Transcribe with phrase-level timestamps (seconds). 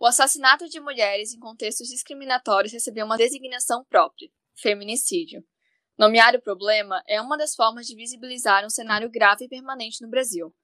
[0.00, 5.44] O assassinato de mulheres em contextos discriminatórios recebeu uma designação própria, feminicídio.
[5.98, 10.08] Nomear o problema é uma das formas de visibilizar um cenário grave e permanente no
[10.08, 10.56] Brasil.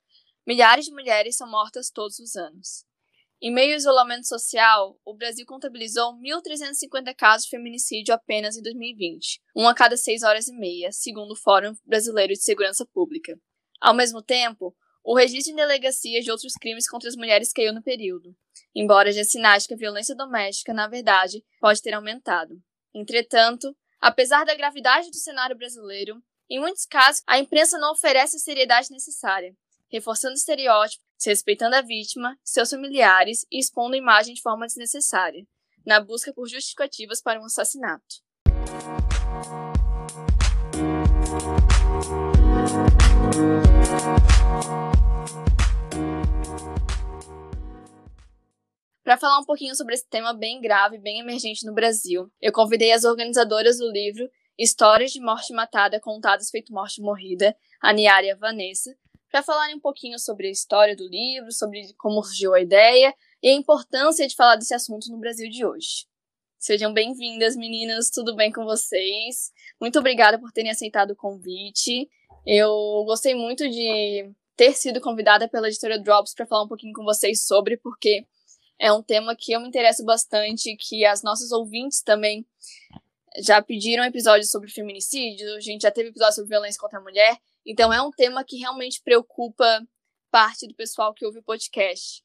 [0.46, 2.86] Milhares de mulheres são mortas todos os anos.
[3.38, 9.42] Em meio ao isolamento social, o Brasil contabilizou 1.350 casos de feminicídio apenas em 2020,
[9.54, 13.38] um a cada seis horas e meia, segundo o Fórum Brasileiro de Segurança Pública.
[13.82, 14.74] Ao mesmo tempo,
[15.06, 18.34] o registro em delegacias de outros crimes contra as mulheres caiu no período,
[18.74, 22.60] embora já sinais que a violência doméstica, na verdade, pode ter aumentado.
[22.92, 26.20] Entretanto, apesar da gravidade do cenário brasileiro,
[26.50, 29.56] em muitos casos a imprensa não oferece a seriedade necessária,
[29.88, 35.46] reforçando estereótipos, desrespeitando a vítima, seus familiares e expondo a imagem de forma desnecessária,
[35.86, 38.16] na busca por justificativas para um assassinato.
[49.06, 52.90] Para falar um pouquinho sobre esse tema bem grave, bem emergente no Brasil, eu convidei
[52.90, 58.34] as organizadoras do livro Histórias de Morte Matada Contadas Feito Morte Morrida, a e a
[58.34, 58.92] Vanessa,
[59.30, 63.48] para falarem um pouquinho sobre a história do livro, sobre como surgiu a ideia e
[63.48, 66.08] a importância de falar desse assunto no Brasil de hoje.
[66.58, 69.52] Sejam bem-vindas, meninas, tudo bem com vocês?
[69.80, 72.10] Muito obrigada por terem aceitado o convite.
[72.44, 77.04] Eu gostei muito de ter sido convidada pela editora Drops para falar um pouquinho com
[77.04, 78.26] vocês sobre, porque
[78.78, 82.46] é um tema que eu me interesso bastante, que as nossas ouvintes também
[83.38, 87.36] já pediram episódios sobre feminicídio, a gente já teve episódios sobre violência contra a mulher,
[87.64, 89.86] então é um tema que realmente preocupa
[90.30, 92.22] parte do pessoal que ouve o podcast.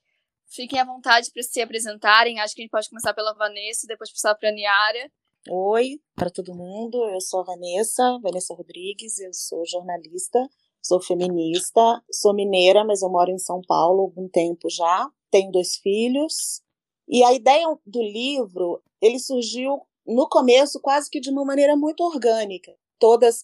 [0.48, 4.12] Fiquem à vontade para se apresentarem, acho que a gente pode começar pela Vanessa, depois
[4.12, 5.12] passar para a Niara.
[5.50, 10.40] Oi para todo mundo, eu sou a Vanessa, Vanessa Rodrigues, eu sou jornalista,
[10.82, 15.52] sou feminista, sou mineira, mas eu moro em São Paulo há algum tempo já tenho
[15.52, 16.62] dois filhos.
[17.08, 22.02] E a ideia do livro, ele surgiu no começo quase que de uma maneira muito
[22.04, 22.74] orgânica.
[23.00, 23.44] Todas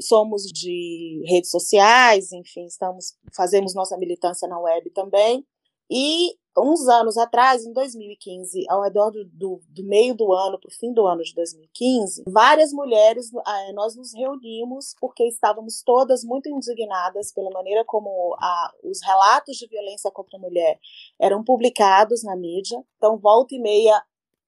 [0.00, 5.46] somos de redes sociais, enfim, estamos fazemos nossa militância na web também.
[5.90, 10.68] E uns anos atrás, em 2015, ao redor do, do, do meio do ano para
[10.68, 16.22] o fim do ano de 2015, várias mulheres, eh, nós nos reunimos porque estávamos todas
[16.22, 20.78] muito indignadas pela maneira como a, os relatos de violência contra a mulher
[21.18, 22.82] eram publicados na mídia.
[22.96, 24.02] Então, volta e meia,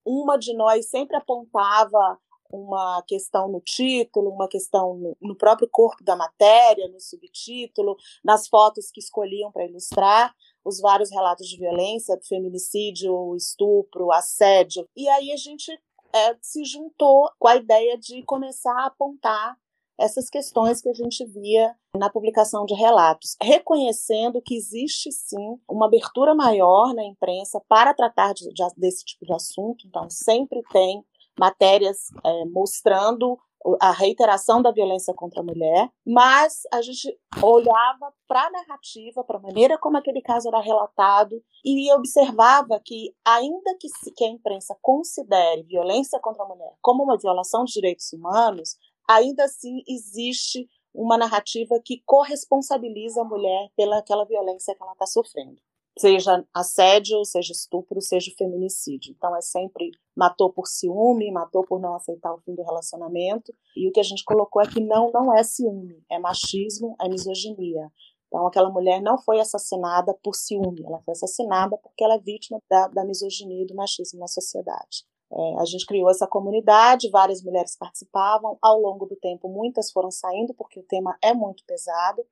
[0.05, 2.19] uma de nós sempre apontava
[2.51, 8.47] uma questão no título, uma questão no, no, próprio corpo da matéria, no subtítulo, nas
[8.47, 10.35] fotos que escolhiam para ilustrar
[10.67, 14.87] os vários relatos de violência, feminicídio, estupro, assédio.
[14.97, 15.71] E aí a gente
[16.13, 19.57] é, se juntou com a ideia de começar a apontar
[19.99, 25.87] essas questões que a gente via na publicação de relatos, reconhecendo que existe sim uma
[25.87, 29.87] abertura maior na imprensa para tratar de, de, desse tipo de assunto.
[29.87, 31.03] Então, sempre tem
[31.39, 33.39] matérias é, mostrando
[33.81, 39.39] a reiteração da violência contra a mulher, mas a gente olhava para a narrativa, para
[39.39, 44.77] a maneira como aquele caso era relatado e observava que, ainda que, que a imprensa
[44.81, 48.77] considere violência contra a mulher como uma violação de direitos humanos,
[49.09, 55.07] ainda assim existe uma narrativa que corresponsabiliza a mulher pela aquela violência que ela está
[55.07, 55.61] sofrendo
[55.99, 59.15] seja assédio, seja estupro, seja feminicídio.
[59.17, 63.55] Então é sempre matou por ciúme, matou por não aceitar o fim do relacionamento.
[63.77, 67.09] E o que a gente colocou é que não, não é ciúme, é machismo, é
[67.09, 67.91] misoginia.
[68.27, 72.61] Então aquela mulher não foi assassinada por ciúme, ela foi assassinada porque ela é vítima
[72.69, 75.07] da, da misoginia e do machismo na sociedade.
[75.33, 78.59] É, a gente criou essa comunidade, várias mulheres participavam.
[78.63, 82.25] Ao longo do tempo, muitas foram saindo porque o tema é muito pesado.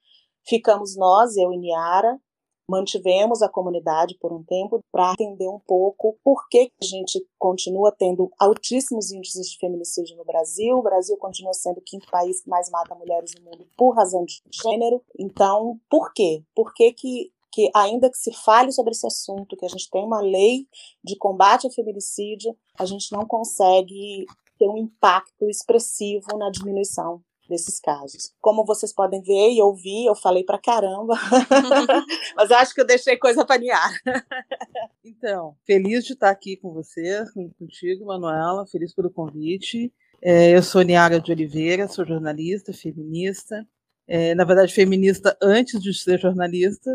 [0.46, 2.20] Ficamos nós, eu e Niara,
[2.68, 7.92] mantivemos a comunidade por um tempo para entender um pouco por que a gente continua
[7.92, 10.76] tendo altíssimos índices de feminicídio no Brasil.
[10.76, 14.24] O Brasil continua sendo o quinto país que mais mata mulheres no mundo por razão
[14.24, 15.02] de gênero.
[15.18, 16.42] Então, por quê?
[16.54, 20.04] Por que que que ainda que se fale sobre esse assunto, que a gente tem
[20.04, 20.66] uma lei
[21.04, 24.26] de combate ao feminicídio, a gente não consegue
[24.58, 28.32] ter um impacto expressivo na diminuição desses casos.
[28.40, 31.14] Como vocês podem ver e ouvir, eu falei pra caramba,
[32.36, 33.92] mas acho que eu deixei coisa para niar.
[35.04, 37.24] então, feliz de estar aqui com você,
[37.58, 39.92] contigo, Manuela, feliz pelo convite.
[40.22, 43.66] É, eu sou Niara de Oliveira, sou jornalista, feminista.
[44.06, 46.90] É, na verdade, feminista antes de ser jornalista.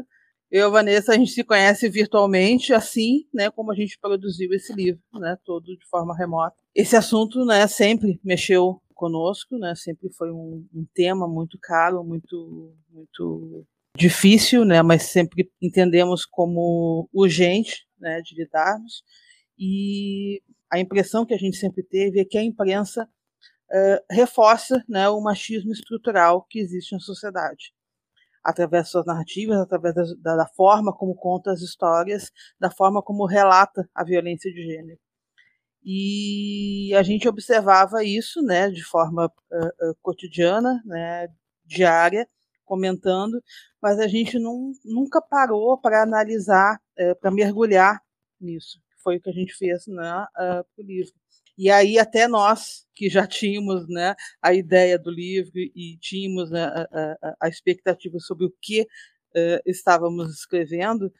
[0.51, 4.99] Eu Vanessa, a gente se conhece virtualmente, assim, né, como a gente produziu esse livro,
[5.13, 6.55] né, todo de forma remota.
[6.73, 9.73] Esse assunto, né, sempre mexeu conosco, né?
[9.75, 13.65] Sempre foi um, um tema muito caro, muito, muito
[13.95, 14.81] difícil, né?
[14.81, 19.03] Mas sempre entendemos como urgente, né, de lidarmos.
[19.57, 23.05] E a impressão que a gente sempre teve é que a imprensa
[23.71, 27.73] uh, reforça né, o machismo estrutural que existe na sociedade
[28.43, 33.25] através das suas narrativas, através da, da, forma como conta as histórias, da forma como
[33.25, 34.99] relata a violência de gênero.
[35.83, 41.27] E a gente observava isso, né, de forma uh, uh, cotidiana, né,
[41.65, 42.27] diária,
[42.65, 43.41] comentando,
[43.81, 48.01] mas a gente não, nunca parou para analisar, uh, para mergulhar
[48.39, 48.79] nisso.
[49.01, 51.13] Foi o que a gente fez né, para o livro.
[51.57, 56.63] E aí até nós que já tínhamos né, a ideia do livro e tínhamos né,
[56.63, 58.85] a, a, a, expectativa sobre o que
[59.65, 61.11] estávamos escrevendo,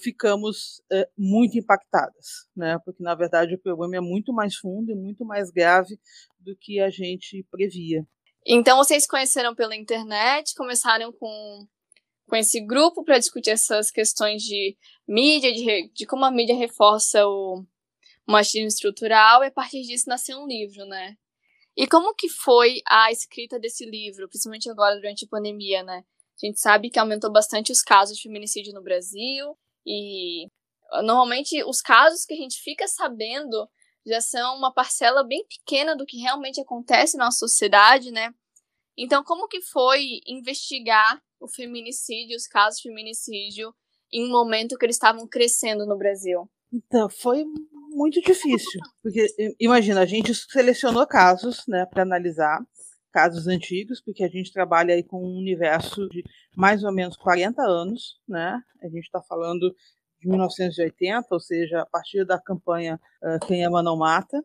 [0.00, 0.82] ficamos
[1.16, 5.50] muito impactadas, né, porque na verdade o problema é muito mais fundo e muito mais
[5.50, 5.98] grave
[6.38, 8.06] do que a gente previa.
[8.46, 11.66] Então vocês conheceram pela internet, começaram com,
[12.26, 14.74] com esse grupo para discutir essas questões de
[15.06, 17.62] mídia, de, de como a mídia reforça o
[18.26, 21.16] machismo estrutural, e a partir disso nasceu um livro, né?
[21.76, 26.04] E como que foi a escrita desse livro, principalmente agora durante a pandemia, né?
[26.42, 29.56] A gente sabe que aumentou bastante os casos de feminicídio no Brasil
[29.86, 30.46] e
[31.02, 33.68] normalmente os casos que a gente fica sabendo
[34.06, 38.32] já são uma parcela bem pequena do que realmente acontece na nossa sociedade, né?
[38.96, 43.74] Então, como que foi investigar o feminicídio, os casos de feminicídio,
[44.12, 46.48] em um momento que eles estavam crescendo no Brasil?
[46.72, 47.44] Então, foi
[47.90, 49.26] muito difícil, porque
[49.60, 52.60] imagina, a gente selecionou casos, né, para analisar
[53.12, 56.22] casos antigos, porque a gente trabalha aí com um universo de
[56.56, 58.60] mais ou menos 40 anos, né?
[58.82, 59.74] A gente está falando
[60.20, 64.42] de 1980, ou seja, a partir da campanha uh, Quem Ama Não Mata,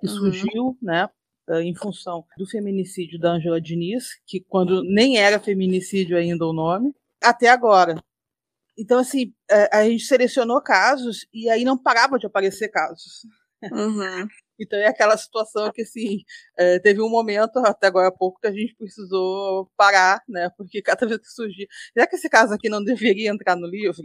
[0.00, 0.14] que uhum.
[0.14, 1.08] surgiu, né,
[1.48, 6.52] uh, em função do feminicídio da Angela Diniz, que quando nem era feminicídio ainda o
[6.52, 8.02] nome, até agora.
[8.76, 13.26] Então, assim, a, a gente selecionou casos e aí não parava de aparecer casos.
[13.72, 14.28] Uhum.
[14.58, 16.22] Então é aquela situação que assim
[16.56, 20.50] é, teve um momento até agora há pouco que a gente precisou parar, né?
[20.56, 21.66] Porque cada vez que surgia,
[21.96, 24.02] já que esse caso aqui não deveria entrar no livro,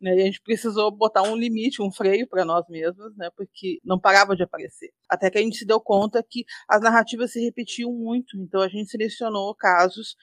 [0.00, 0.12] né?
[0.12, 3.30] a gente precisou botar um limite, um freio para nós mesmos, né?
[3.36, 4.90] Porque não parava de aparecer.
[5.08, 8.36] Até que a gente se deu conta que as narrativas se repetiam muito.
[8.38, 10.16] Então a gente selecionou casos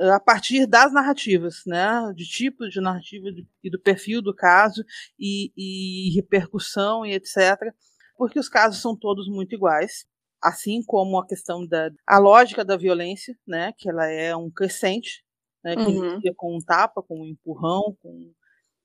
[0.00, 3.26] a partir das narrativas, né, de tipo de narrativa
[3.62, 4.82] e do perfil do caso
[5.18, 7.74] e, e repercussão e etc,
[8.20, 10.04] porque os casos são todos muito iguais,
[10.42, 15.24] assim como a questão da a lógica da violência, né, que ela é um crescente,
[15.64, 16.12] né, que uhum.
[16.12, 18.30] inicia com um tapa, com um empurrão, com,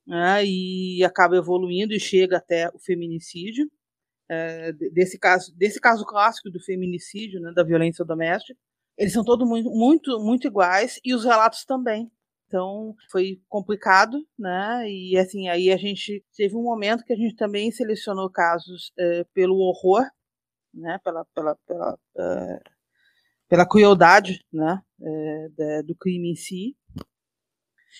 [0.08, 3.70] né, e acaba evoluindo e chega até o feminicídio,
[4.30, 8.58] é, desse caso desse caso clássico do feminicídio, né, da violência doméstica
[8.98, 12.10] eles são todos muito, muito, muito iguais e os relatos também.
[12.56, 14.90] Então foi complicado, né?
[14.90, 19.26] E assim, aí a gente teve um momento que a gente também selecionou casos é,
[19.34, 20.10] pelo horror,
[20.74, 20.98] né?
[21.04, 22.60] Pela, pela, pela, é,
[23.50, 24.82] pela crueldade, né?
[25.60, 26.78] É, do crime em si.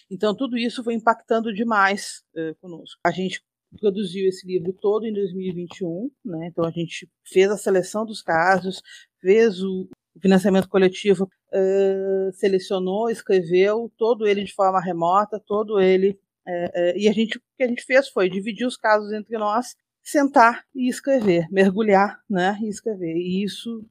[0.10, 2.24] Então tudo isso foi impactando demais
[2.62, 2.98] conosco.
[3.06, 3.44] A gente
[3.78, 6.48] produziu esse livro todo em 2021, né?
[6.48, 8.82] Então a gente fez a seleção dos casos,
[9.20, 16.18] fez o, o financiamento coletivo uh, selecionou, escreveu todo ele de forma remota, todo ele
[16.48, 19.38] uh, uh, e a gente o que a gente fez foi dividir os casos entre
[19.38, 23.16] nós, sentar e escrever, mergulhar, né, e escrever.
[23.16, 23.86] E isso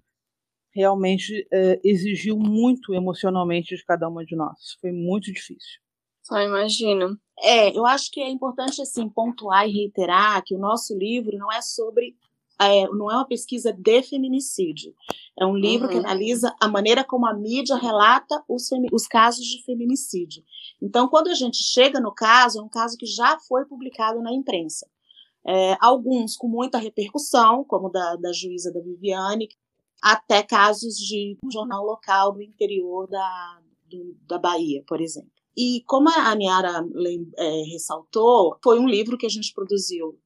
[0.74, 1.46] realmente
[1.84, 4.76] exigiu muito emocionalmente de cada uma de nós.
[4.80, 5.80] Foi muito difícil.
[6.24, 7.16] Só imagino.
[7.38, 11.52] É, eu acho que é importante assim pontuar e reiterar que o nosso livro não
[11.52, 12.16] é sobre
[12.60, 14.94] é, não é uma pesquisa de feminicídio.
[15.38, 15.92] É um livro uhum.
[15.92, 20.42] que analisa a maneira como a mídia relata os, os, casos de feminicídio.
[20.80, 24.32] Então, quando a gente chega no caso, é um caso que já foi publicado na
[24.32, 24.86] imprensa.
[25.46, 29.48] É, alguns com muita repercussão, como da, da juíza da Viviane,
[30.02, 35.30] até casos de um jornal local do interior da, do, da Bahia, por exemplo.
[35.56, 36.84] E como a Niara
[37.38, 40.18] é, ressaltou, foi um livro que a gente produziu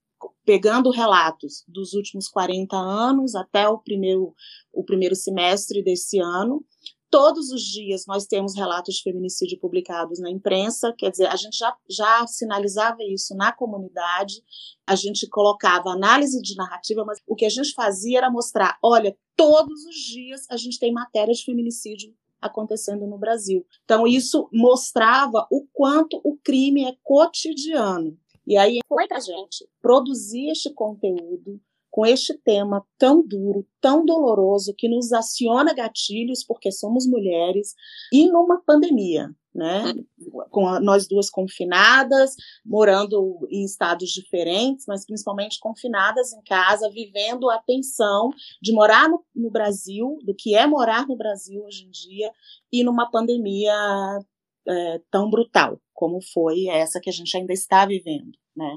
[0.44, 4.34] pegando relatos dos últimos 40 anos até o primeiro,
[4.72, 6.64] o primeiro semestre desse ano.
[7.10, 11.56] Todos os dias nós temos relatos de feminicídio publicados na imprensa, quer dizer, a gente
[11.56, 14.42] já, já sinalizava isso na comunidade,
[14.86, 19.16] a gente colocava análise de narrativa, mas o que a gente fazia era mostrar: olha,
[19.34, 23.66] todos os dias a gente tem matéria de feminicídio acontecendo no Brasil.
[23.84, 28.16] Então, isso mostrava o quanto o crime é cotidiano.
[28.48, 34.74] E aí foi para gente produzir este conteúdo com este tema tão duro, tão doloroso,
[34.74, 37.74] que nos aciona gatilhos porque somos mulheres
[38.10, 39.28] e numa pandemia.
[39.54, 39.92] né?
[40.50, 47.50] Com a, nós duas confinadas, morando em estados diferentes, mas principalmente confinadas em casa, vivendo
[47.50, 48.30] a tensão
[48.62, 52.32] de morar no, no Brasil, do que é morar no Brasil hoje em dia,
[52.72, 53.74] e numa pandemia
[54.68, 58.76] é, tão brutal como foi essa que a gente ainda está vivendo, né?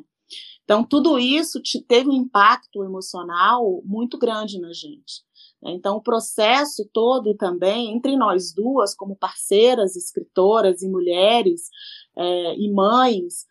[0.64, 5.22] Então, tudo isso teve um impacto emocional muito grande na gente.
[5.62, 5.74] Né?
[5.74, 11.70] Então, o processo todo também, entre nós duas, como parceiras, escritoras e mulheres
[12.18, 13.46] é, e mães,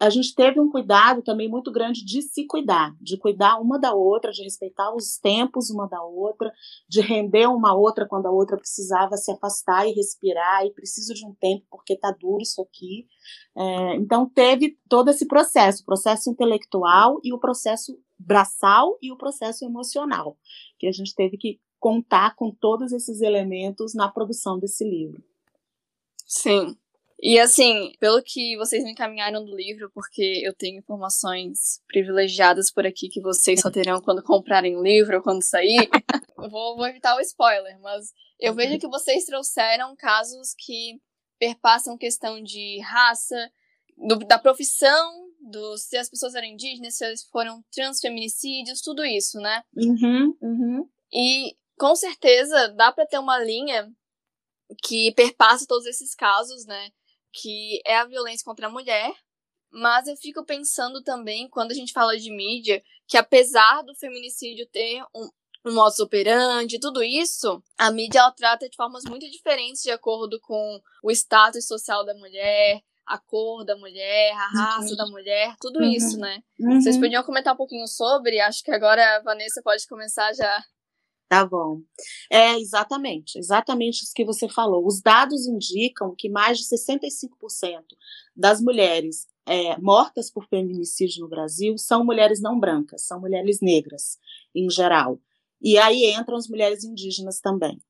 [0.00, 3.92] a gente teve um cuidado também muito grande de se cuidar, de cuidar uma da
[3.92, 6.50] outra, de respeitar os tempos uma da outra,
[6.88, 11.26] de render uma outra quando a outra precisava se afastar e respirar, e preciso de
[11.26, 13.06] um tempo porque tá duro isso aqui.
[13.54, 19.18] É, então teve todo esse processo, o processo intelectual e o processo braçal e o
[19.18, 20.38] processo emocional,
[20.78, 25.22] que a gente teve que contar com todos esses elementos na produção desse livro.
[26.26, 26.76] Sim,
[27.22, 32.86] e assim, pelo que vocês me encaminharam do livro, porque eu tenho informações privilegiadas por
[32.86, 35.88] aqui que vocês só terão quando comprarem o livro ou quando sair,
[36.36, 38.06] vou, vou evitar o spoiler, mas
[38.38, 40.98] eu vejo que vocês trouxeram casos que
[41.38, 43.50] perpassam questão de raça,
[43.96, 49.38] do, da profissão, do, se as pessoas eram indígenas, se eles foram transfeminicídios, tudo isso,
[49.38, 49.62] né?
[49.76, 50.88] Uhum, uhum.
[51.12, 53.90] E com certeza dá para ter uma linha
[54.84, 56.90] que perpassa todos esses casos, né?
[57.32, 59.12] Que é a violência contra a mulher,
[59.70, 64.66] mas eu fico pensando também, quando a gente fala de mídia, que apesar do feminicídio
[64.66, 65.28] ter um,
[65.64, 70.40] um modus operandi, tudo isso, a mídia ela trata de formas muito diferentes de acordo
[70.40, 74.96] com o status social da mulher, a cor da mulher, a raça uhum.
[74.96, 75.90] da mulher, tudo uhum.
[75.90, 76.42] isso, né?
[76.58, 76.80] Uhum.
[76.80, 78.40] Vocês podiam comentar um pouquinho sobre?
[78.40, 80.64] Acho que agora a Vanessa pode começar já
[81.30, 81.80] Tá bom.
[82.28, 84.84] É exatamente, exatamente isso que você falou.
[84.84, 87.96] Os dados indicam que mais de 65%
[88.34, 94.18] das mulheres é, mortas por feminicídio no Brasil são mulheres não brancas, são mulheres negras,
[94.52, 95.20] em geral.
[95.62, 97.80] E aí entram as mulheres indígenas também.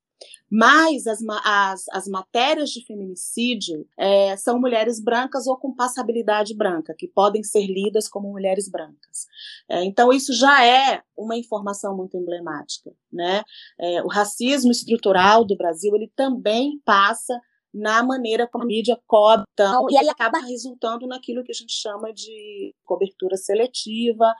[0.50, 6.94] Mas as, as, as matérias de feminicídio é, são mulheres brancas ou com passabilidade branca,
[6.96, 9.26] que podem ser lidas como mulheres brancas.
[9.68, 12.90] É, então, isso já é uma informação muito emblemática.
[13.12, 13.42] Né?
[13.78, 17.40] É, o racismo estrutural do Brasil ele também passa
[17.72, 21.72] na maneira como a mídia cobre, então, e aí acaba resultando naquilo que a gente
[21.72, 24.34] chama de cobertura seletiva.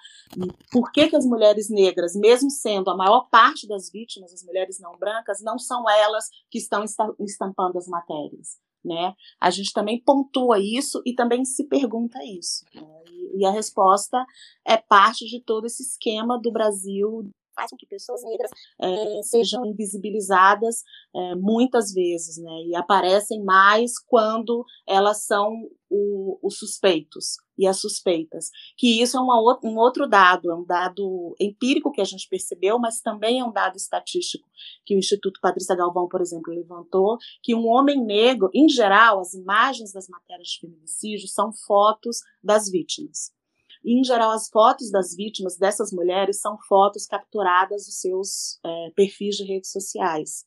[0.71, 4.81] Por que, que as mulheres negras, mesmo sendo a maior parte das vítimas, as mulheres
[4.81, 6.85] não brancas, não são elas que estão
[7.21, 8.59] estampando as matérias?
[8.85, 9.15] Né?
[9.39, 12.65] A gente também pontua isso e também se pergunta isso.
[12.75, 13.05] Né?
[13.11, 14.25] E, e a resposta
[14.65, 19.65] é parte de todo esse esquema do Brasil faz com que pessoas negras é, sejam
[19.67, 20.83] invisibilizadas
[21.15, 22.63] é, muitas vezes, né?
[22.67, 25.53] E aparecem mais quando elas são
[25.91, 28.51] os suspeitos e as suspeitas.
[28.77, 33.01] Que isso é um outro dado, é um dado empírico que a gente percebeu, mas
[33.01, 34.49] também é um dado estatístico
[34.87, 39.35] que o Instituto Patrícia Galvão, por exemplo, levantou, que um homem negro, em geral, as
[39.35, 43.33] imagens das matérias de feminicídio são fotos das vítimas.
[43.83, 48.91] E, em geral, as fotos das vítimas dessas mulheres são fotos capturadas dos seus é,
[48.95, 50.45] perfis de redes sociais.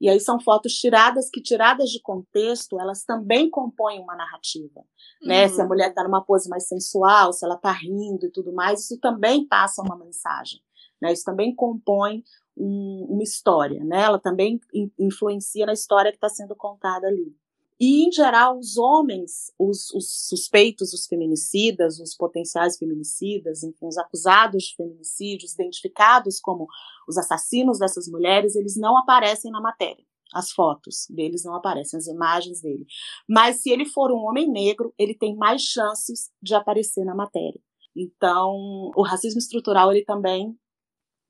[0.00, 4.80] E aí são fotos tiradas que, tiradas de contexto, elas também compõem uma narrativa.
[5.22, 5.28] Uhum.
[5.28, 5.48] Né?
[5.48, 5.68] Se a uhum.
[5.68, 9.46] mulher está numa pose mais sensual, se ela está rindo e tudo mais, isso também
[9.46, 10.60] passa uma mensagem.
[11.02, 11.12] Né?
[11.12, 12.22] Isso também compõe
[12.56, 13.82] um, uma história.
[13.82, 14.02] Né?
[14.02, 14.60] Ela também
[14.98, 17.34] influencia na história que está sendo contada ali.
[17.78, 23.98] E, em geral, os homens, os, os, suspeitos, os feminicidas, os potenciais feminicidas, enfim, os
[23.98, 26.66] acusados de feminicídios, identificados como
[27.06, 30.04] os assassinos dessas mulheres, eles não aparecem na matéria.
[30.34, 32.86] As fotos deles não aparecem, as imagens dele.
[33.28, 37.60] Mas se ele for um homem negro, ele tem mais chances de aparecer na matéria.
[37.94, 40.58] Então, o racismo estrutural ele também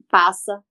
[0.09, 0.63] passa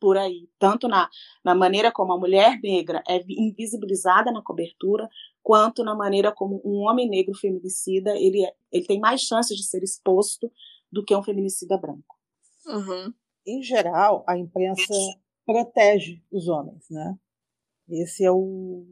[0.00, 1.08] por aí, tanto na,
[1.44, 5.08] na maneira como a mulher negra é invisibilizada na cobertura,
[5.42, 9.64] quanto na maneira como um homem negro feminicida ele, é, ele tem mais chances de
[9.64, 10.50] ser exposto
[10.90, 12.16] do que um feminicida branco.
[12.66, 13.12] Uhum.
[13.46, 14.92] Em geral, a imprensa
[15.44, 17.16] protege os homens, né?
[17.88, 18.84] Esse é o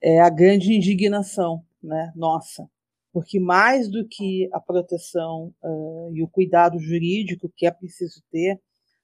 [0.00, 2.12] é a grande indignação, né?
[2.14, 2.70] Nossa,
[3.12, 8.60] porque mais do que a proteção uh, e o cuidado jurídico que é preciso ter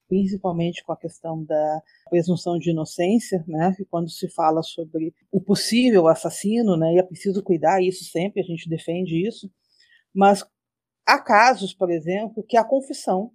[0.09, 5.41] principalmente com a questão da presunção de inocência, né, que quando se fala sobre o
[5.41, 9.51] possível assassino, né, e é preciso cuidar isso sempre, a gente defende isso,
[10.15, 10.45] mas
[11.07, 13.31] há casos, por exemplo, que a confissão,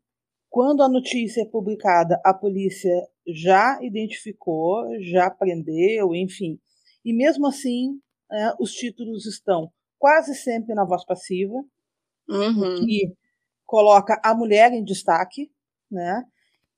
[0.50, 2.92] quando a notícia é publicada, a polícia
[3.28, 6.60] já identificou, já prendeu, enfim,
[7.06, 8.00] e mesmo assim
[8.32, 11.64] é, os títulos estão quase sempre na voz passiva,
[12.30, 12.86] Uhum.
[12.86, 13.12] que
[13.66, 15.52] coloca a mulher em destaque,
[15.92, 16.24] né?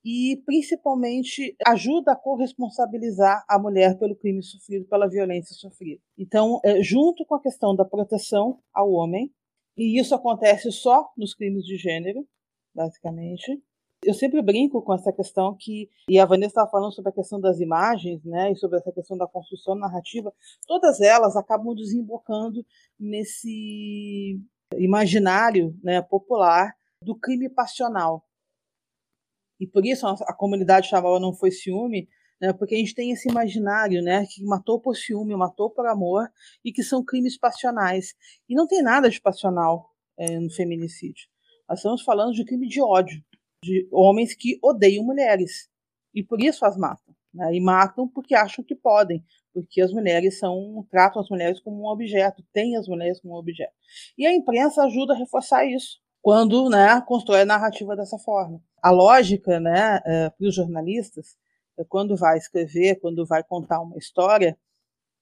[0.04, 6.00] E principalmente ajuda a corresponsabilizar a mulher pelo crime sofrido, pela violência sofrida.
[6.18, 9.32] Então, é, junto com a questão da proteção ao homem,
[9.76, 12.26] e isso acontece só nos crimes de gênero,
[12.74, 13.62] basicamente.
[14.04, 17.40] Eu sempre brinco com essa questão que, e a Vanessa estava falando sobre a questão
[17.40, 20.34] das imagens, né, e sobre essa questão da construção narrativa,
[20.66, 22.66] todas elas acabam desembocando
[22.98, 24.40] nesse
[24.76, 28.24] imaginário né, popular do crime passional.
[29.62, 32.08] E por isso a, a comunidade chamava Não Foi Ciúme,
[32.40, 36.28] né, porque a gente tem esse imaginário né, que matou por ciúme, matou por amor,
[36.64, 38.16] e que são crimes passionais.
[38.48, 39.88] E não tem nada de passional
[40.18, 41.28] é, no feminicídio.
[41.68, 43.22] Nós estamos falando de crime de ódio,
[43.62, 45.68] de homens que odeiam mulheres.
[46.12, 47.14] E por isso as matam.
[47.32, 51.84] Né, e matam porque acham que podem, porque as mulheres são tratam as mulheres como
[51.84, 53.72] um objeto, têm as mulheres como um objeto.
[54.18, 58.62] E a imprensa ajuda a reforçar isso quando né, constrói a narrativa dessa forma.
[58.80, 61.36] A lógica né, é, para os jornalistas,
[61.76, 64.56] é, quando vai escrever, quando vai contar uma história,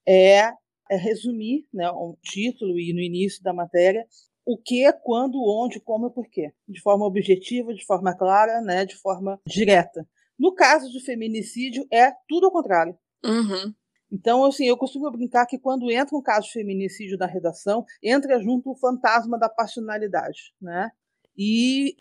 [0.06, 0.52] é,
[0.90, 4.06] é resumir né, um título e no início da matéria
[4.44, 8.96] o que, quando, onde, como e porquê, de forma objetiva, de forma clara, né, de
[8.96, 10.06] forma direta.
[10.38, 12.98] No caso de feminicídio, é tudo ao contrário.
[13.24, 13.74] Uhum.
[14.10, 18.40] Então, assim, eu costumo brincar que quando entra um caso de feminicídio na redação, entra
[18.40, 20.90] junto o fantasma da passionalidade, né?
[21.36, 21.96] E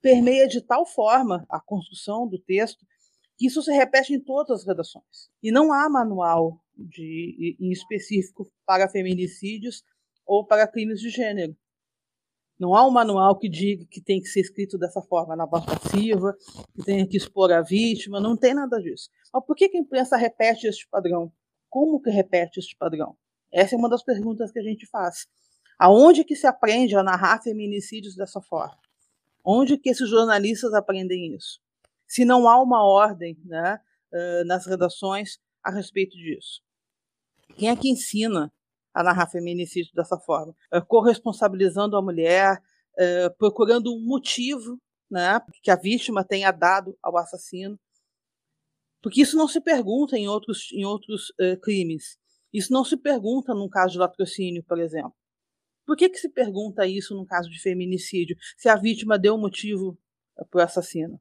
[0.00, 2.86] permeia de tal forma a construção do texto
[3.36, 5.30] que isso se repete em todas as redações.
[5.42, 9.82] E não há manual de, em específico para feminicídios
[10.26, 11.56] ou para crimes de gênero.
[12.58, 15.64] Não há um manual que diga que tem que ser escrito dessa forma, na voz
[15.64, 16.36] passiva,
[16.74, 19.08] que tem que expor a vítima, não tem nada disso.
[19.32, 21.32] Mas por que a imprensa repete este padrão?
[21.70, 23.16] Como que repete este padrão?
[23.52, 25.26] Essa é uma das perguntas que a gente faz.
[25.78, 28.78] Aonde que se aprende a narrar feminicídios dessa forma?
[29.42, 31.60] Onde que esses jornalistas aprendem isso?
[32.06, 33.80] Se não há uma ordem né,
[34.44, 36.62] nas redações a respeito disso.
[37.56, 38.52] Quem é que ensina
[38.92, 42.60] a narrar feminicídio dessa forma, é, corresponsabilizando a mulher,
[42.98, 44.80] é, procurando um motivo
[45.10, 47.78] né, que a vítima tenha dado ao assassino.
[49.02, 52.18] Porque isso não se pergunta em outros, em outros uh, crimes.
[52.52, 55.14] Isso não se pergunta num caso de latrocínio, por exemplo.
[55.86, 59.98] Por que, que se pergunta isso num caso de feminicídio, se a vítima deu motivo
[60.50, 61.20] para o assassino?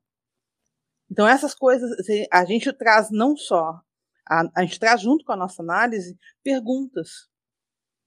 [1.10, 3.82] Então, essas coisas, assim, a gente traz não só,
[4.28, 7.29] a, a gente traz junto com a nossa análise perguntas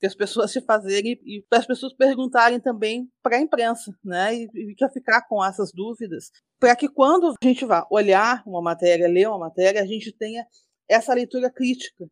[0.02, 4.34] que as pessoas se fazerem e para as pessoas perguntarem também para a imprensa, né?
[4.34, 8.60] E, e que ficar com essas dúvidas, para que quando a gente vá olhar uma
[8.60, 10.44] matéria, ler uma matéria, a gente tenha
[10.90, 12.04] essa leitura crítica,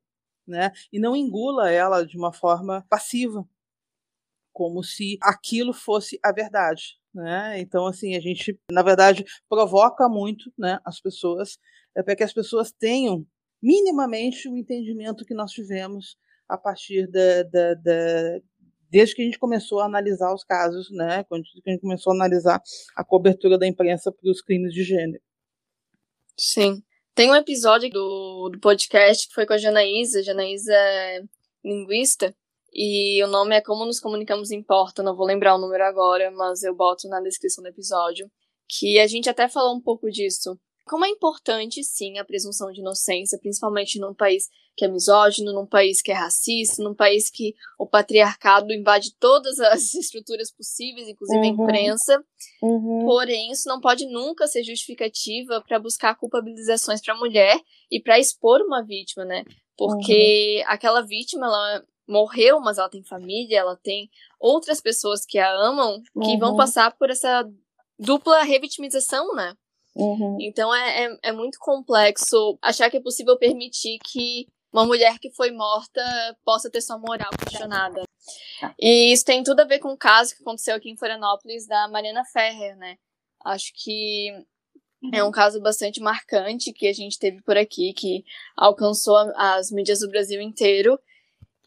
[0.47, 0.71] né?
[0.93, 3.45] E não engula ela de uma forma passiva,
[4.53, 7.59] como se aquilo fosse a verdade, né?
[7.59, 11.59] Então assim a gente, na verdade, provoca muito, né, as pessoas
[11.97, 13.27] é para que as pessoas tenham
[13.61, 16.17] minimamente o entendimento que nós tivemos
[16.51, 18.41] a partir da, da, da,
[18.91, 22.17] desde que a gente começou a analisar os casos, né, quando a gente começou a
[22.17, 22.61] analisar
[22.97, 25.23] a cobertura da imprensa para os crimes de gênero.
[26.37, 26.83] Sim.
[27.15, 30.23] Tem um episódio do, do podcast que foi com a Janaísa.
[30.23, 31.23] Janaísa é
[31.65, 32.35] linguista.
[32.73, 35.03] E o nome é Como Nos Comunicamos Importa.
[35.03, 38.31] Não vou lembrar o número agora, mas eu boto na descrição do episódio.
[38.69, 40.59] Que a gente até falou um pouco disso.
[40.87, 45.67] Como é importante, sim, a presunção de inocência, principalmente num país que é misógino, num
[45.67, 51.39] país que é racista, num país que o patriarcado invade todas as estruturas possíveis, inclusive
[51.39, 51.45] uhum.
[51.45, 52.25] a imprensa.
[52.63, 53.05] Uhum.
[53.05, 58.19] Porém, isso não pode nunca ser justificativa para buscar culpabilizações para a mulher e para
[58.19, 59.45] expor uma vítima, né?
[59.77, 60.73] Porque uhum.
[60.73, 66.03] aquela vítima, ela morreu, mas ela tem família, ela tem outras pessoas que a amam,
[66.25, 67.49] que vão passar por essa
[67.99, 69.55] dupla revitimização, né?
[69.95, 70.39] Uhum.
[70.41, 75.31] Então é, é, é, muito complexo achar que é possível permitir que uma mulher que
[75.33, 76.01] foi morta
[76.45, 78.03] possa ter sua moral questionada.
[78.61, 78.75] Tá.
[78.79, 81.89] E isso tem tudo a ver com o caso que aconteceu aqui em Florianópolis da
[81.89, 82.97] Mariana Ferrer, né?
[83.45, 84.31] Acho que
[85.13, 88.23] é um caso bastante marcante que a gente teve por aqui, que
[88.57, 90.99] alcançou as mídias do Brasil inteiro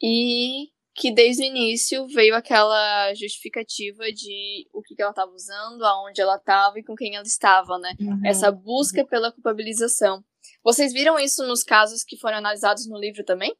[0.01, 6.21] e que desde o início veio aquela justificativa de o que, ela estava usando, aonde
[6.21, 7.95] ela estava e com quem ela estava, né?
[7.99, 8.21] Uhum.
[8.23, 10.23] Essa busca pela culpabilização.
[10.63, 13.55] Vocês viram isso nos casos que foram analisados no livro também?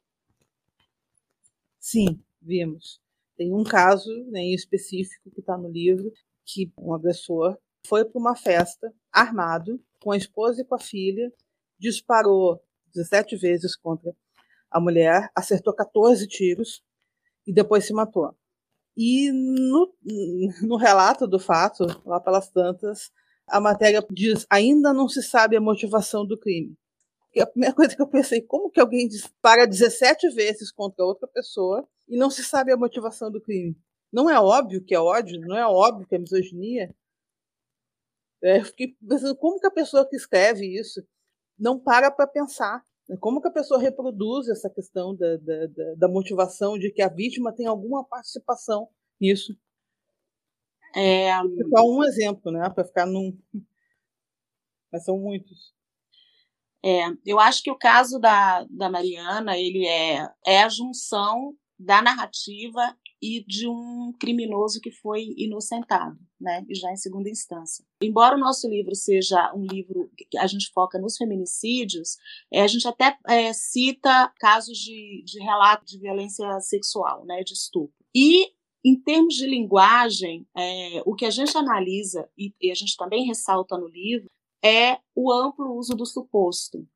[1.80, 3.00] Sim, vimos.
[3.36, 6.12] Tem um caso né, em específico que está no livro
[6.46, 11.32] que um agressor foi para uma festa armado com a esposa e com a filha,
[11.78, 12.62] disparou
[12.94, 14.14] 17 vezes contra
[14.70, 16.82] a mulher, acertou 14 tiros
[17.46, 18.34] e depois se matou.
[18.96, 19.92] E no,
[20.62, 23.10] no relato do fato, lá pelas tantas,
[23.46, 26.76] a matéria diz: ainda não se sabe a motivação do crime.
[27.34, 31.26] E a primeira coisa que eu pensei, como que alguém dispara 17 vezes contra outra
[31.26, 33.76] pessoa e não se sabe a motivação do crime?
[34.12, 35.40] Não é óbvio que é ódio?
[35.40, 36.94] Não é óbvio que é misoginia?
[38.42, 41.02] É, eu fiquei pensando como que a pessoa que escreve isso
[41.58, 42.84] não para para pensar.
[43.20, 47.08] Como que a pessoa reproduz essa questão da, da, da, da motivação de que a
[47.08, 48.88] vítima tem alguma participação
[49.20, 49.54] nisso?
[50.96, 51.30] É,
[51.70, 52.68] só um exemplo, né?
[52.70, 53.36] Para ficar num.
[54.92, 55.74] Mas são muitos.
[56.84, 62.02] É, eu acho que o caso da, da Mariana ele é, é a junção da
[62.02, 67.84] narrativa e de um criminoso que foi inocentado, né, já em segunda instância.
[68.02, 72.16] Embora o nosso livro seja um livro que a gente foca nos feminicídios,
[72.52, 77.54] é, a gente até é, cita casos de, de relato de violência sexual, né, de
[77.54, 77.94] estupro.
[78.14, 78.52] E
[78.84, 83.24] em termos de linguagem, é, o que a gente analisa e, e a gente também
[83.24, 84.26] ressalta no livro
[84.62, 86.86] é o amplo uso do suposto.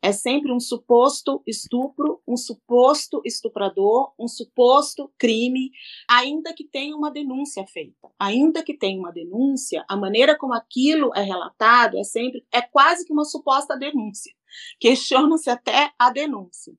[0.00, 5.72] É sempre um suposto estupro, um suposto estuprador, um suposto crime,
[6.08, 8.08] ainda que tenha uma denúncia feita.
[8.18, 13.04] Ainda que tenha uma denúncia, a maneira como aquilo é relatado é sempre, é quase
[13.04, 14.32] que uma suposta denúncia.
[14.78, 16.72] Questiona-se até a denúncia.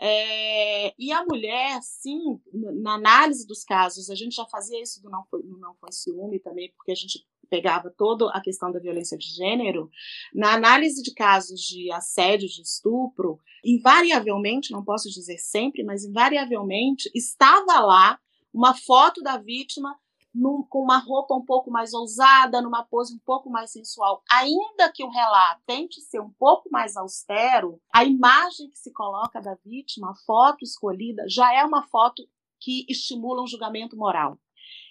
[0.00, 5.10] É, e a mulher, sim, na análise dos casos, a gente já fazia isso do
[5.10, 9.16] não foi, não foi ciúme também, porque a gente pegava toda a questão da violência
[9.16, 9.90] de gênero,
[10.34, 17.10] na análise de casos de assédio, de estupro, invariavelmente, não posso dizer sempre, mas invariavelmente
[17.14, 18.18] estava lá
[18.52, 19.96] uma foto da vítima
[20.34, 24.22] num, com uma roupa um pouco mais ousada, numa pose um pouco mais sensual.
[24.30, 29.40] Ainda que o relato tente ser um pouco mais austero, a imagem que se coloca
[29.40, 32.22] da vítima, a foto escolhida, já é uma foto
[32.60, 34.38] que estimula um julgamento moral.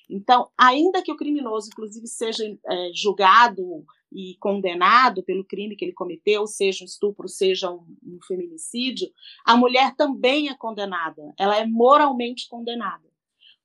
[0.09, 5.93] Então, ainda que o criminoso, inclusive, seja é, julgado e condenado pelo crime que ele
[5.93, 9.09] cometeu, seja um estupro, seja um, um feminicídio,
[9.45, 11.33] a mulher também é condenada.
[11.37, 13.07] Ela é moralmente condenada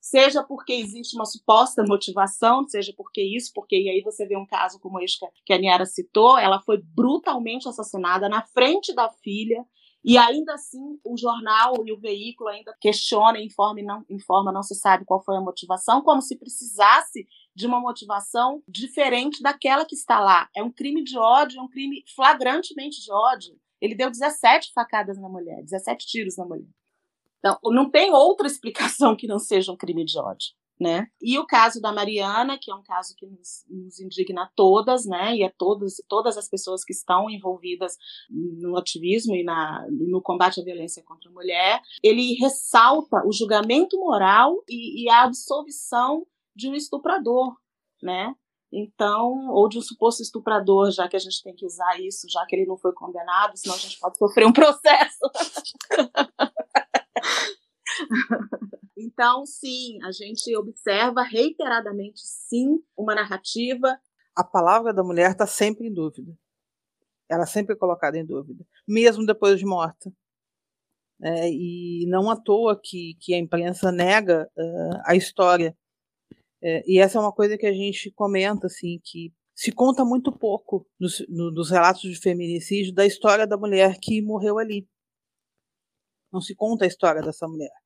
[0.03, 4.45] seja porque existe uma suposta motivação, seja porque isso, porque e aí você vê um
[4.45, 9.65] caso como este que a Niara citou, ela foi brutalmente assassinada na frente da filha,
[10.05, 14.63] e ainda assim, o jornal e o veículo ainda questionam, informa e não, informa, não
[14.63, 19.95] se sabe qual foi a motivação, como se precisasse de uma motivação diferente daquela que
[19.95, 20.49] está lá.
[20.57, 23.57] É um crime de ódio, é um crime flagrantemente de ódio.
[23.81, 26.69] Ele deu 17 facadas na mulher, 17 tiros na mulher.
[27.39, 30.51] Então, não tem outra explicação que não seja um crime de ódio.
[30.83, 31.07] Né?
[31.21, 35.37] E o caso da Mariana, que é um caso que nos, nos, indigna todas, né?
[35.37, 37.97] E é todos, todas as pessoas que estão envolvidas
[38.29, 43.97] no ativismo e na, no combate à violência contra a mulher, ele ressalta o julgamento
[43.97, 47.55] moral e, e a absolvição de um estuprador,
[48.03, 48.35] né?
[48.73, 52.45] Então, ou de um suposto estuprador, já que a gente tem que usar isso, já
[52.45, 55.21] que ele não foi condenado, senão a gente pode sofrer um processo.
[59.03, 63.99] então, sim, a gente observa reiteradamente, sim, uma narrativa.
[64.37, 66.37] A palavra da mulher está sempre em dúvida.
[67.29, 70.13] Ela sempre é colocada em dúvida, mesmo depois de morta.
[71.21, 75.77] É, e não à toa que, que a imprensa nega uh, a história.
[76.63, 80.33] É, e essa é uma coisa que a gente comenta, assim, que se conta muito
[80.33, 84.89] pouco nos, no, nos relatos de feminicídio da história da mulher que morreu ali.
[86.33, 87.82] Não se conta a história dessa mulher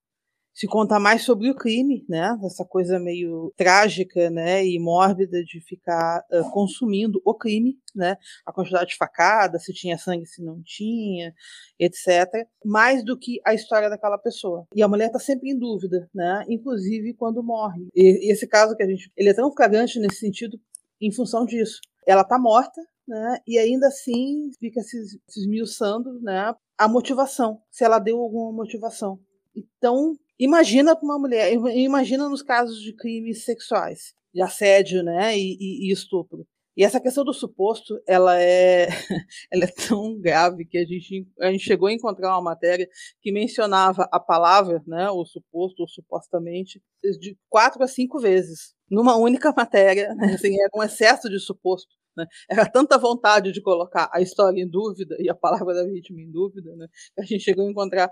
[0.57, 2.35] se conta mais sobre o crime, né?
[2.43, 4.67] Essa coisa meio trágica, né?
[4.67, 8.17] E mórbida de ficar uh, consumindo o crime, né?
[8.47, 11.35] A quantidade de facada, se tinha sangue, se não tinha,
[11.79, 12.49] etc.
[12.65, 14.67] Mais do que a história daquela pessoa.
[14.75, 16.43] E a mulher está sempre em dúvida, né?
[16.49, 17.89] Inclusive quando morre.
[17.95, 20.59] E, e esse caso que a gente, ele é tão flagrante nesse sentido,
[20.99, 21.81] em função disso.
[22.07, 23.41] Ela está morta, né?
[23.47, 26.55] E ainda assim fica se esmiuçando, né?
[26.79, 29.21] A motivação, se ela deu alguma motivação.
[29.55, 35.57] Então, Imagina para uma mulher, imagina nos casos de crimes sexuais, de assédio, né, e,
[35.59, 36.47] e, e estupro.
[36.77, 38.87] E essa questão do suposto, ela é,
[39.51, 42.87] ela é tão grave que a gente, a gente chegou a encontrar uma matéria
[43.23, 46.83] que mencionava a palavra, né, o suposto ou supostamente,
[47.19, 50.15] de quatro a cinco vezes, numa única matéria.
[50.15, 51.95] Né, assim, era um excesso de suposto.
[52.15, 52.27] Né?
[52.51, 56.31] Era tanta vontade de colocar a história em dúvida e a palavra da vítima em
[56.31, 58.11] dúvida, né, que a gente chegou a encontrar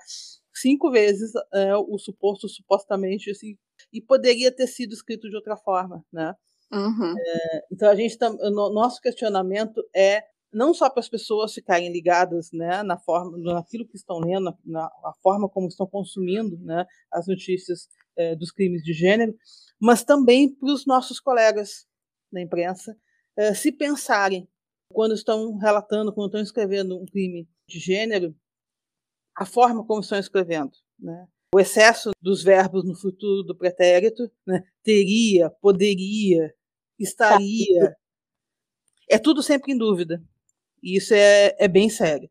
[0.54, 3.56] cinco vezes é, o suposto supostamente assim,
[3.92, 6.34] e poderia ter sido escrito de outra forma, né?
[6.72, 7.14] Uhum.
[7.16, 12.50] É, então a gente no, nosso questionamento é não só para as pessoas ficarem ligadas,
[12.52, 17.26] né, na forma, naquilo que estão lendo, na, na forma como estão consumindo, né, as
[17.26, 19.34] notícias é, dos crimes de gênero,
[19.80, 21.86] mas também para os nossos colegas
[22.32, 22.96] da imprensa
[23.36, 24.48] é, se pensarem
[24.88, 28.34] quando estão relatando, quando estão escrevendo um crime de gênero,
[29.36, 31.26] a forma como estão escrevendo, né?
[31.54, 34.64] O excesso dos verbos no futuro do pretérito, né?
[34.82, 36.52] teria, poderia,
[36.98, 37.96] estaria,
[39.08, 40.22] é tudo sempre em dúvida.
[40.82, 42.28] E isso é, é bem sério.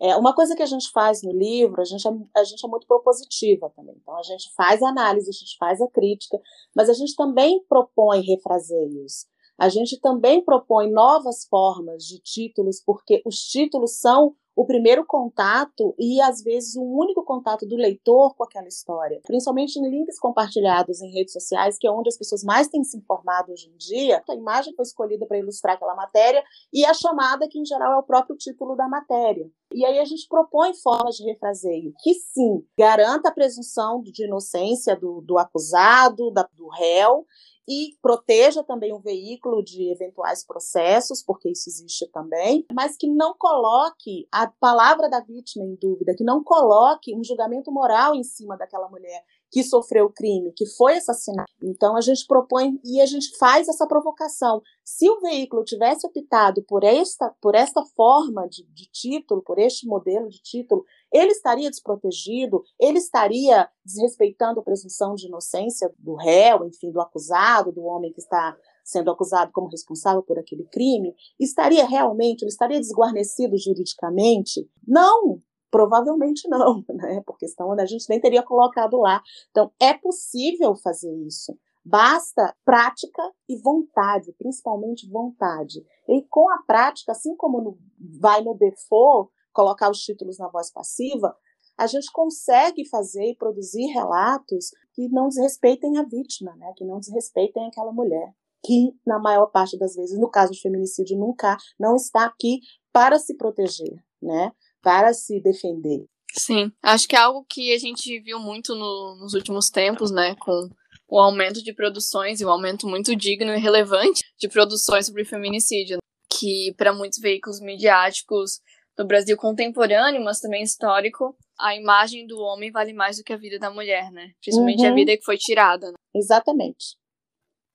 [0.00, 2.68] É, uma coisa que a gente faz no livro, a gente, é, a gente é
[2.68, 3.96] muito propositiva também.
[4.00, 6.38] Então, a gente faz a análise, a gente faz a crítica,
[6.74, 9.26] mas a gente também propõe refraseios.
[9.58, 15.94] A gente também propõe novas formas de títulos, porque os títulos são o primeiro contato
[15.98, 21.02] e às vezes o único contato do leitor com aquela história, principalmente em links compartilhados
[21.02, 24.22] em redes sociais, que é onde as pessoas mais têm se informado hoje em dia.
[24.28, 27.98] A imagem foi escolhida para ilustrar aquela matéria e a chamada, que em geral é
[27.98, 29.50] o próprio título da matéria.
[29.72, 34.94] E aí a gente propõe formas de refraseio que sim garanta a presunção de inocência
[34.94, 37.26] do, do acusado, da, do réu,
[37.68, 43.34] e proteja também o veículo de eventuais processos, porque isso existe também, mas que não
[43.36, 48.56] coloque a palavra da vítima em dúvida, que não coloque um julgamento moral em cima
[48.56, 49.24] daquela mulher
[49.54, 51.48] que sofreu o crime, que foi assassinada.
[51.62, 54.60] Então a gente propõe e a gente faz essa provocação.
[54.82, 59.86] Se o veículo tivesse optado por esta, por esta forma de, de título, por este
[59.86, 66.66] modelo de título, ele estaria desprotegido, ele estaria desrespeitando a presunção de inocência do réu,
[66.66, 71.86] enfim, do acusado, do homem que está sendo acusado como responsável por aquele crime, estaria
[71.86, 74.68] realmente, ele estaria desguarnecido juridicamente?
[74.84, 77.22] Não, provavelmente não, né?
[77.26, 79.22] Porque senão a gente nem teria colocado lá.
[79.50, 81.56] Então, é possível fazer isso.
[81.84, 85.84] Basta prática e vontade, principalmente vontade.
[86.08, 87.78] E com a prática, assim como no,
[88.18, 91.36] vai no default, colocar os títulos na voz passiva,
[91.76, 96.72] a gente consegue fazer e produzir relatos que não desrespeitem a vítima, né?
[96.76, 98.32] que não desrespeitem aquela mulher,
[98.64, 102.60] que na maior parte das vezes, no caso de feminicídio, nunca não está aqui
[102.92, 104.52] para se proteger, né?
[104.84, 106.04] Para se defender.
[106.36, 110.34] Sim, acho que é algo que a gente viu muito no, nos últimos tempos, né,
[110.36, 110.68] com
[111.08, 115.98] o aumento de produções e um aumento muito digno e relevante de produções sobre feminicídio,
[116.30, 118.60] que para muitos veículos midiáticos
[118.96, 123.36] do Brasil contemporâneo, mas também histórico, a imagem do homem vale mais do que a
[123.36, 124.32] vida da mulher, né?
[124.40, 124.92] Principalmente uhum.
[124.92, 125.88] a vida que foi tirada.
[125.88, 125.94] Né?
[126.14, 126.96] Exatamente.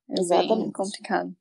[0.10, 0.74] É Exatamente.
[0.74, 1.36] complicado.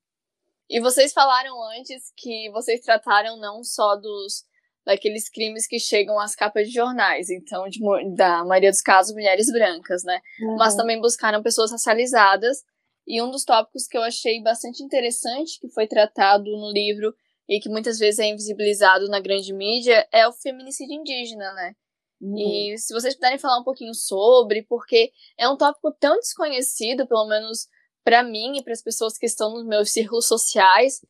[0.69, 4.45] E vocês falaram antes que vocês trataram não só dos
[4.89, 7.79] daqueles crimes que chegam às capas de jornais, então de,
[8.17, 10.19] da maioria dos casos mulheres brancas, né?
[10.41, 10.57] Uhum.
[10.57, 12.65] Mas também buscaram pessoas racializadas.
[13.07, 17.15] E um dos tópicos que eu achei bastante interessante que foi tratado no livro
[17.47, 21.75] e que muitas vezes é invisibilizado na grande mídia é o feminicídio indígena, né?
[22.19, 22.39] Uhum.
[22.39, 27.27] E se vocês puderem falar um pouquinho sobre, porque é um tópico tão desconhecido, pelo
[27.29, 27.67] menos
[28.03, 31.03] para mim e para as pessoas que estão nos meus círculos sociais,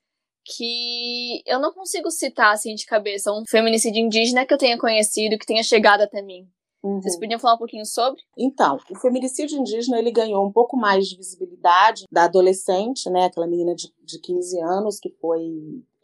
[0.56, 5.38] que eu não consigo citar assim de cabeça um feminicídio indígena que eu tenha conhecido,
[5.38, 6.48] que tenha chegado até mim.
[6.82, 7.02] Uhum.
[7.02, 8.20] Vocês podiam falar um pouquinho sobre?
[8.36, 13.46] Então, o feminicídio indígena ele ganhou um pouco mais de visibilidade da adolescente, né, aquela
[13.46, 15.42] menina de, de 15 anos que foi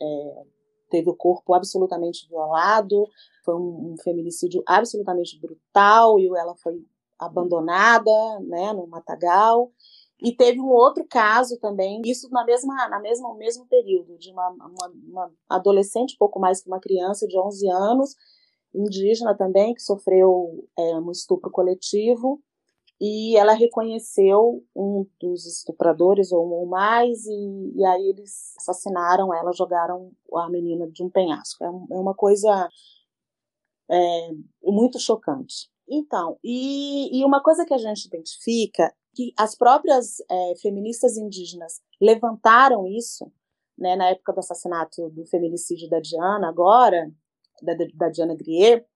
[0.00, 0.44] é,
[0.90, 3.08] teve o corpo absolutamente violado,
[3.44, 6.84] foi um, um, feminicídio absolutamente brutal e ela foi
[7.18, 9.70] abandonada, né, no matagal.
[10.24, 14.30] E teve um outro caso também, isso na mesma, na mesma, no mesmo período, de
[14.30, 18.14] uma, uma, uma adolescente, pouco mais que uma criança de 11 anos,
[18.74, 22.40] indígena também, que sofreu é, um estupro coletivo,
[22.98, 29.52] e ela reconheceu um dos estupradores ou um mais, e, e aí eles assassinaram ela,
[29.52, 31.62] jogaram a menina de um penhasco.
[31.62, 32.66] É, é uma coisa
[33.90, 34.30] é,
[34.62, 35.68] muito chocante.
[35.86, 41.80] Então, e, e, uma coisa que a gente identifica que as próprias é, feministas indígenas
[42.00, 43.30] levantaram isso,
[43.78, 47.10] né, na época do assassinato do feminicídio da Diana, agora,
[47.62, 48.86] da, da Diana Grier,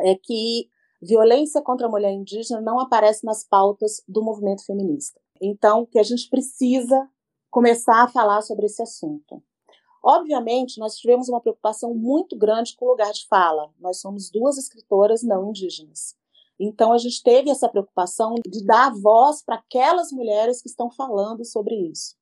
[0.00, 0.68] é que
[1.00, 5.20] violência contra a mulher indígena não aparece nas pautas do movimento feminista.
[5.40, 7.08] Então, que a gente precisa
[7.50, 9.42] começar a falar sobre esse assunto.
[10.02, 13.70] Obviamente, nós tivemos uma preocupação muito grande com o lugar de fala.
[13.78, 16.16] Nós somos duas escritoras não indígenas.
[16.58, 21.44] Então, a gente teve essa preocupação de dar voz para aquelas mulheres que estão falando
[21.44, 22.14] sobre isso.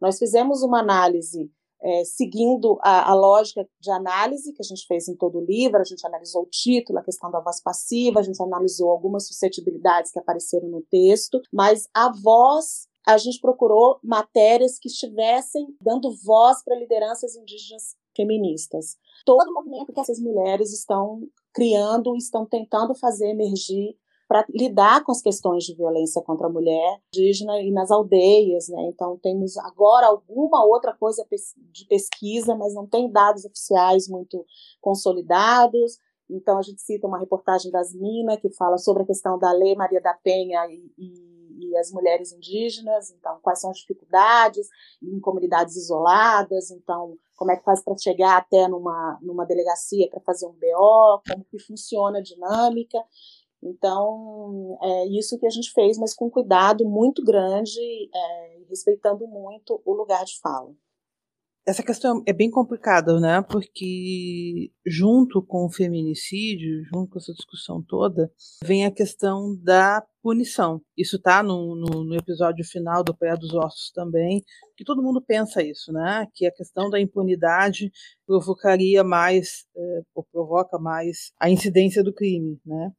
[0.00, 1.50] Nós fizemos uma análise
[1.82, 5.80] é, seguindo a, a, lógica de análise que a gente fez em todo o livro,
[5.80, 10.12] a gente analisou o título, a questão da voz passiva, a gente analisou algumas suscetibilidades
[10.12, 16.62] que apareceram no texto, mas a voz a gente procurou matérias que estivessem dando voz
[16.62, 18.96] para lideranças indígenas feministas.
[19.24, 21.22] Todo movimento que essas mulheres estão
[21.52, 23.96] criando, estão tentando fazer emergir
[24.30, 28.82] para lidar com as questões de violência contra a mulher indígena e nas aldeias, né?
[28.86, 31.26] Então temos agora alguma outra coisa
[31.72, 34.46] de pesquisa, mas não tem dados oficiais muito
[34.80, 35.98] consolidados.
[36.30, 39.74] Então a gente cita uma reportagem das Minas que fala sobre a questão da Lei
[39.74, 44.68] Maria da Penha e, e, e as mulheres indígenas, então quais são as dificuldades
[45.02, 50.20] em comunidades isoladas, então como é que faz para chegar até numa, numa delegacia para
[50.20, 52.98] fazer um BO, como que funciona a dinâmica.
[53.62, 57.80] Então, é isso que a gente fez, mas com cuidado muito grande,
[58.14, 60.70] é, respeitando muito o lugar de fala.
[61.66, 63.42] Essa questão é bem complicada, né?
[63.42, 68.32] Porque junto com o feminicídio, junto com essa discussão toda,
[68.64, 70.80] vem a questão da punição.
[70.96, 74.42] Isso está no, no, no, episódio final do Pé dos Ossos também,
[74.76, 76.26] que todo mundo pensa isso, né?
[76.34, 77.92] Que a questão da impunidade
[78.26, 82.90] provocaria mais, é, ou provoca mais a incidência do crime, né?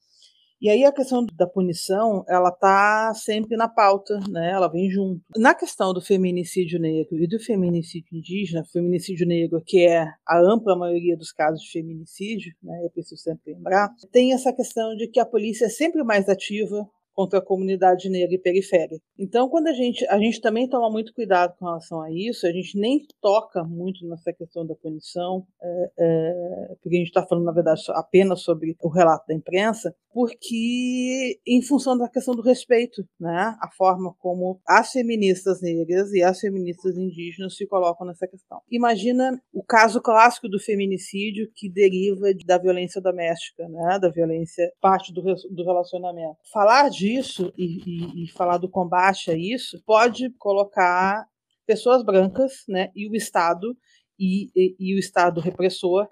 [0.62, 4.52] E aí a questão da punição, ela está sempre na pauta, né?
[4.52, 5.20] Ela vem junto.
[5.36, 10.78] Na questão do feminicídio negro e do feminicídio indígena, feminicídio negro, que é a ampla
[10.78, 12.80] maioria dos casos de feminicídio, né?
[12.86, 16.88] Eu preciso sempre lembrar, tem essa questão de que a polícia é sempre mais ativa,
[17.14, 19.04] contra a comunidade negra e periférica.
[19.18, 22.52] Então, quando a gente, a gente também toma muito cuidado com relação a isso, a
[22.52, 27.46] gente nem toca muito nessa questão da punição, é, é, porque a gente está falando,
[27.46, 33.04] na verdade, apenas sobre o relato da imprensa, porque em função da questão do respeito,
[33.20, 38.62] né, a forma como as feministas negras e as feministas indígenas se colocam nessa questão.
[38.70, 45.14] Imagina o caso clássico do feminicídio que deriva da violência doméstica, né, da violência parte
[45.14, 46.38] do, do relacionamento.
[46.52, 51.28] Falar de disso e, e, e falar do combate a isso pode colocar
[51.66, 53.76] pessoas brancas né, e o Estado
[54.20, 56.08] e, e, e, o Estado repressor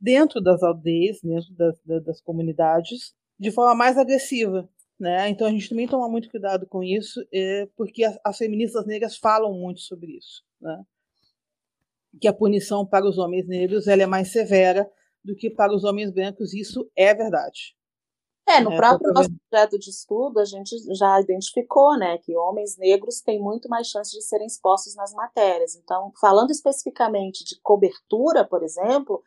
[0.00, 4.68] dentro das aldeias, dentro das, das, comunidades, de forma mais agressiva.
[4.98, 5.28] Né?
[5.28, 9.16] Então a gente também toma muito cuidado com isso, é, porque as, as, feministas negras
[9.16, 10.44] falam muito sobre isso.
[10.60, 10.84] Né?
[12.20, 14.88] Que a punição para os homens negros ela é mais severa
[15.24, 17.77] do que para os homens brancos, isso é verdade.
[18.48, 22.78] É, no é, próprio nosso projeto de estudo, a gente já identificou, né, que homens
[22.78, 25.76] negros têm muito mais chance de serem expostos nas matérias.
[25.76, 29.22] Então, falando especificamente de cobertura, por exemplo,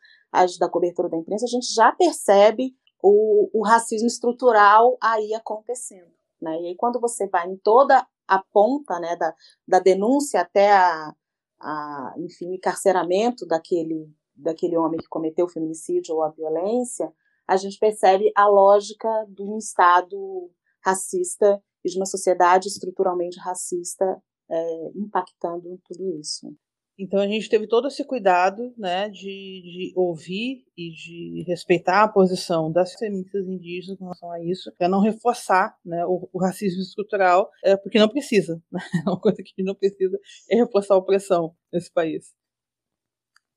[0.58, 6.10] da cobertura da imprensa, a gente já percebe o, o racismo estrutural aí acontecendo.
[6.40, 6.60] Né?
[6.60, 9.32] E aí, quando você vai em toda a ponta né, da,
[9.68, 11.14] da denúncia até a,
[11.60, 17.12] a, enfim, o encarceramento daquele, daquele homem que cometeu o feminicídio ou a violência,
[17.48, 20.50] a gente percebe a lógica de um Estado
[20.84, 24.04] racista e de uma sociedade estruturalmente racista
[24.50, 26.54] é, impactando tudo isso.
[26.98, 32.08] Então a gente teve todo esse cuidado né, de, de ouvir e de respeitar a
[32.08, 36.82] posição das feministas indígenas em relação a isso, para não reforçar né, o, o, racismo
[36.82, 38.62] estrutural, é, porque não precisa.
[38.70, 38.80] Né?
[39.06, 40.18] Uma coisa que não precisa
[40.50, 42.34] é reforçar a opressão nesse país.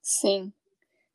[0.02, 0.54] Sim.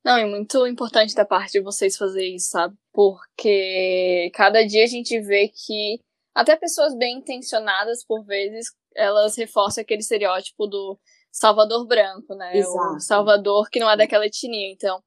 [0.05, 2.75] Não, é muito importante da parte de vocês fazer isso, sabe?
[2.93, 6.01] Porque cada dia a gente vê que
[6.35, 10.99] até pessoas bem intencionadas, por vezes, elas reforçam aquele estereótipo do
[11.31, 12.57] Salvador branco, né?
[12.57, 12.97] Exato.
[12.97, 14.73] O Salvador que não é daquela etnia.
[14.73, 15.03] Então,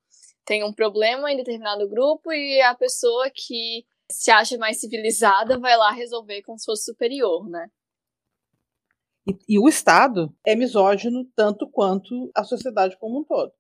[0.46, 5.76] tem um problema em determinado grupo e a pessoa que se acha mais civilizada vai
[5.76, 7.68] lá resolver como se fosse superior, né?
[9.26, 13.52] E, e o Estado é misógino tanto quanto a sociedade como um todo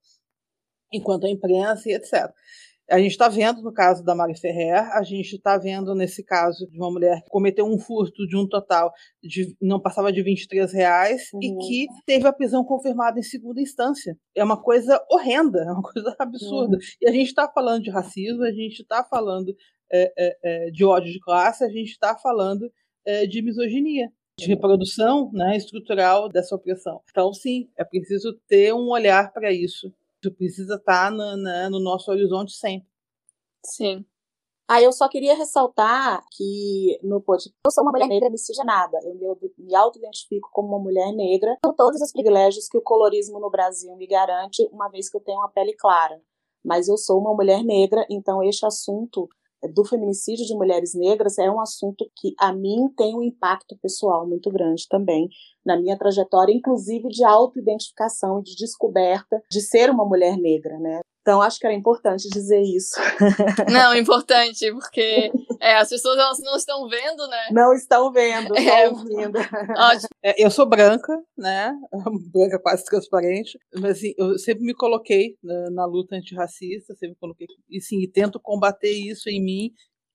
[0.93, 2.31] enquanto a imprensa e etc.
[2.89, 6.69] A gente está vendo no caso da Mari Ferrer, a gente está vendo nesse caso
[6.69, 10.71] de uma mulher que cometeu um furto de um total de não passava de 23
[10.73, 11.39] reais uhum.
[11.41, 14.17] e que teve a prisão confirmada em segunda instância.
[14.35, 16.75] É uma coisa horrenda, é uma coisa absurda.
[16.75, 16.83] Uhum.
[17.01, 19.55] E a gente está falando de racismo, a gente está falando
[19.91, 22.69] é, é, é, de ódio de classe, a gente está falando
[23.05, 27.01] é, de misoginia de reprodução né, estrutural dessa opressão.
[27.09, 29.93] Então, sim, é preciso ter um olhar para isso
[30.31, 32.87] precisa estar tá no, né, no nosso horizonte sempre.
[33.65, 34.05] Sim.
[34.67, 38.97] Ah, eu só queria ressaltar que no podcast eu sou uma mulher negra miscigenada.
[39.03, 43.39] Eu me, me auto-identifico como uma mulher negra com todos os privilégios que o colorismo
[43.39, 46.21] no Brasil me garante, uma vez que eu tenho uma pele clara.
[46.63, 49.27] Mas eu sou uma mulher negra, então este assunto
[49.73, 54.27] do feminicídio de mulheres negras é um assunto que a mim tem um impacto pessoal
[54.27, 55.29] muito grande também
[55.65, 61.01] na minha trajetória, inclusive de autoidentificação e de descoberta de ser uma mulher negra, né?
[61.23, 62.95] Então acho que era importante dizer isso.
[63.71, 67.47] Não, importante, porque é, as pessoas elas não estão vendo, né?
[67.49, 69.39] Não estão vendo, estão é, ouvindo.
[70.21, 71.73] É, eu sou branca, né?
[72.33, 77.47] Branca quase transparente, mas assim, eu sempre me coloquei na, na luta antirracista, sempre coloquei
[77.69, 79.71] e sim, e tento combater isso em mim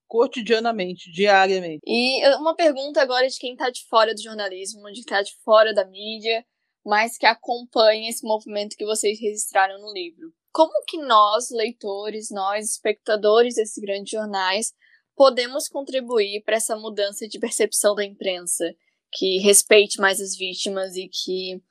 [0.09, 1.83] cotidianamente, diariamente.
[1.87, 5.37] E uma pergunta agora de quem está de fora do jornalismo, de quem está de
[5.45, 6.45] fora da mídia,
[6.85, 10.33] mas que acompanha esse movimento que vocês registraram no livro.
[10.51, 14.73] Como que nós, leitores, nós, espectadores desses grandes jornais,
[15.15, 18.75] podemos contribuir para essa mudança de percepção da imprensa,
[19.13, 21.63] que respeite mais as vítimas e que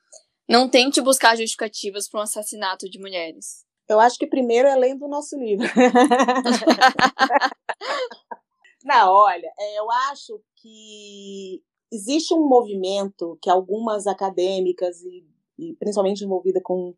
[0.48, 3.67] não tente buscar justificativas para um assassinato de mulheres?
[3.88, 5.66] Eu acho que primeiro é lendo o nosso livro.
[8.84, 15.26] Não, olha, é, eu acho que existe um movimento que algumas acadêmicas e,
[15.58, 16.94] e principalmente envolvida com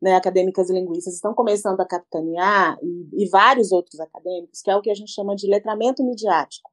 [0.00, 4.76] né, acadêmicas e linguistas estão começando a capitanear e, e, vários outros acadêmicos, que é
[4.76, 6.71] o que a gente chama de letramento midiático.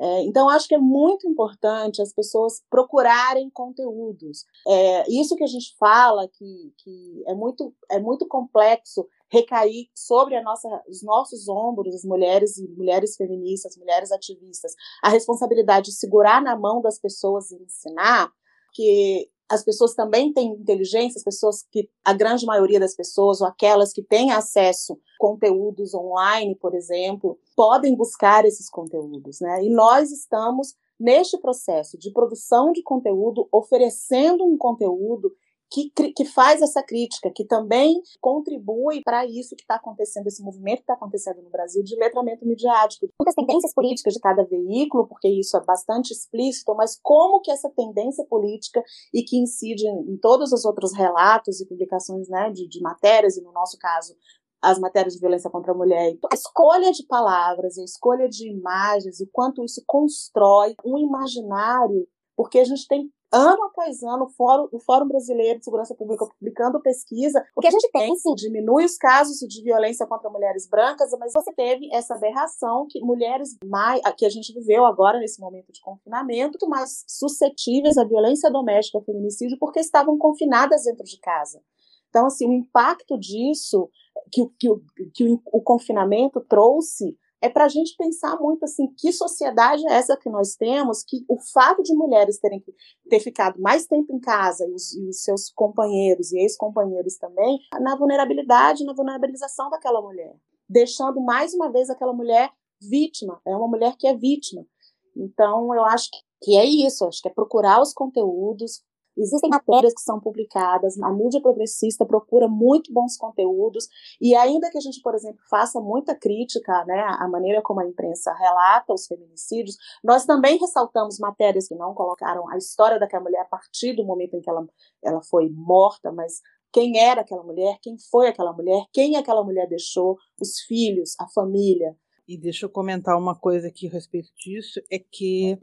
[0.00, 4.44] É, então, acho que é muito importante as pessoas procurarem conteúdos.
[4.66, 10.36] É, isso que a gente fala, que, que é, muito, é muito complexo recair sobre
[10.36, 14.72] a nossa, os nossos ombros, as mulheres e mulheres feministas, mulheres ativistas,
[15.02, 18.30] a responsabilidade de segurar na mão das pessoas e ensinar,
[18.72, 23.46] que as pessoas também têm inteligência, as pessoas que a grande maioria das pessoas ou
[23.46, 29.64] aquelas que têm acesso a conteúdos online, por exemplo, podem buscar esses conteúdos, né?
[29.64, 35.32] E nós estamos neste processo de produção de conteúdo, oferecendo um conteúdo
[35.70, 40.78] que, que faz essa crítica, que também contribui para isso que está acontecendo, esse movimento
[40.78, 43.08] que está acontecendo no Brasil de letramento midiático.
[43.18, 47.70] Muitas tendências políticas de cada veículo, porque isso é bastante explícito, mas como que essa
[47.70, 52.80] tendência política e que incide em todos os outros relatos e publicações né, de, de
[52.80, 54.14] matérias, e no nosso caso,
[54.62, 56.10] as matérias de violência contra a mulher.
[56.10, 62.08] Então, a escolha de palavras, a escolha de imagens, o quanto isso constrói um imaginário,
[62.36, 66.26] porque a gente tem ano após ano, o Fórum, o Fórum Brasileiro de Segurança Pública
[66.26, 67.44] publicando pesquisa.
[67.56, 71.32] O que a gente tem, sim, diminui os casos de violência contra mulheres brancas, mas
[71.32, 75.80] você teve essa aberração que mulheres mais, que a gente viveu agora nesse momento de
[75.80, 81.60] confinamento, mais suscetíveis à violência doméstica, ao feminicídio, porque estavam confinadas dentro de casa.
[82.08, 83.90] Então, assim, o impacto disso
[84.30, 84.68] que, que,
[85.12, 89.92] que o, o confinamento trouxe é para a gente pensar muito assim, que sociedade é
[89.92, 92.72] essa que nós temos, que o fato de mulheres terem que
[93.10, 97.58] ter ficado mais tempo em casa e os, e os seus companheiros e ex-companheiros também,
[97.82, 100.34] na vulnerabilidade, na vulnerabilização daquela mulher,
[100.66, 104.66] deixando mais uma vez aquela mulher vítima, é uma mulher que é vítima.
[105.14, 106.08] Então, eu acho
[106.42, 108.82] que é isso, acho que é procurar os conteúdos,
[109.16, 113.88] Existem matérias que são publicadas, a mídia progressista procura muito bons conteúdos,
[114.20, 117.86] e ainda que a gente, por exemplo, faça muita crítica né, à maneira como a
[117.86, 123.42] imprensa relata os feminicídios, nós também ressaltamos matérias que não colocaram a história daquela mulher
[123.42, 124.66] a partir do momento em que ela,
[125.02, 126.40] ela foi morta, mas
[126.72, 131.28] quem era aquela mulher, quem foi aquela mulher, quem aquela mulher deixou, os filhos, a
[131.28, 131.96] família.
[132.26, 135.56] E deixa eu comentar uma coisa aqui a respeito disso, é que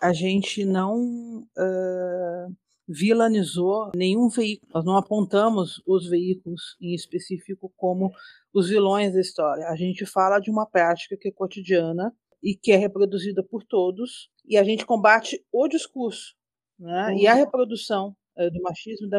[0.00, 1.46] a gente não.
[1.56, 2.52] Uh
[2.90, 4.72] vilanizou nenhum veículo.
[4.74, 8.10] Nós não apontamos os veículos em específico como
[8.52, 9.68] os vilões da história.
[9.68, 12.12] A gente fala de uma prática que é cotidiana
[12.42, 16.34] e que é reproduzida por todos, e a gente combate o discurso
[16.78, 17.14] né?
[17.16, 17.38] e a uhum.
[17.38, 19.18] reprodução é, do machismo e da,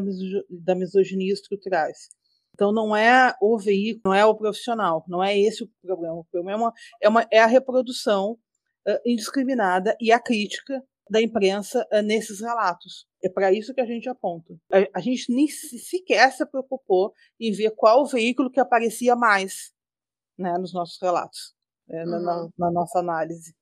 [0.50, 2.10] da misoginia estruturais.
[2.54, 6.16] Então não é o veículo, não é o profissional, não é esse o problema.
[6.16, 8.32] O problema é, uma, é a reprodução
[8.88, 13.06] uh, indiscriminada e a crítica da imprensa uh, nesses relatos.
[13.24, 14.56] É para isso que a gente aponta.
[14.72, 19.72] A, a, gente nem sequer se preocupou em ver qual veículo que aparecia mais
[20.38, 21.54] né, nos nossos relatos,
[21.88, 22.22] né, uhum.
[22.22, 23.54] na, na, nossa análise.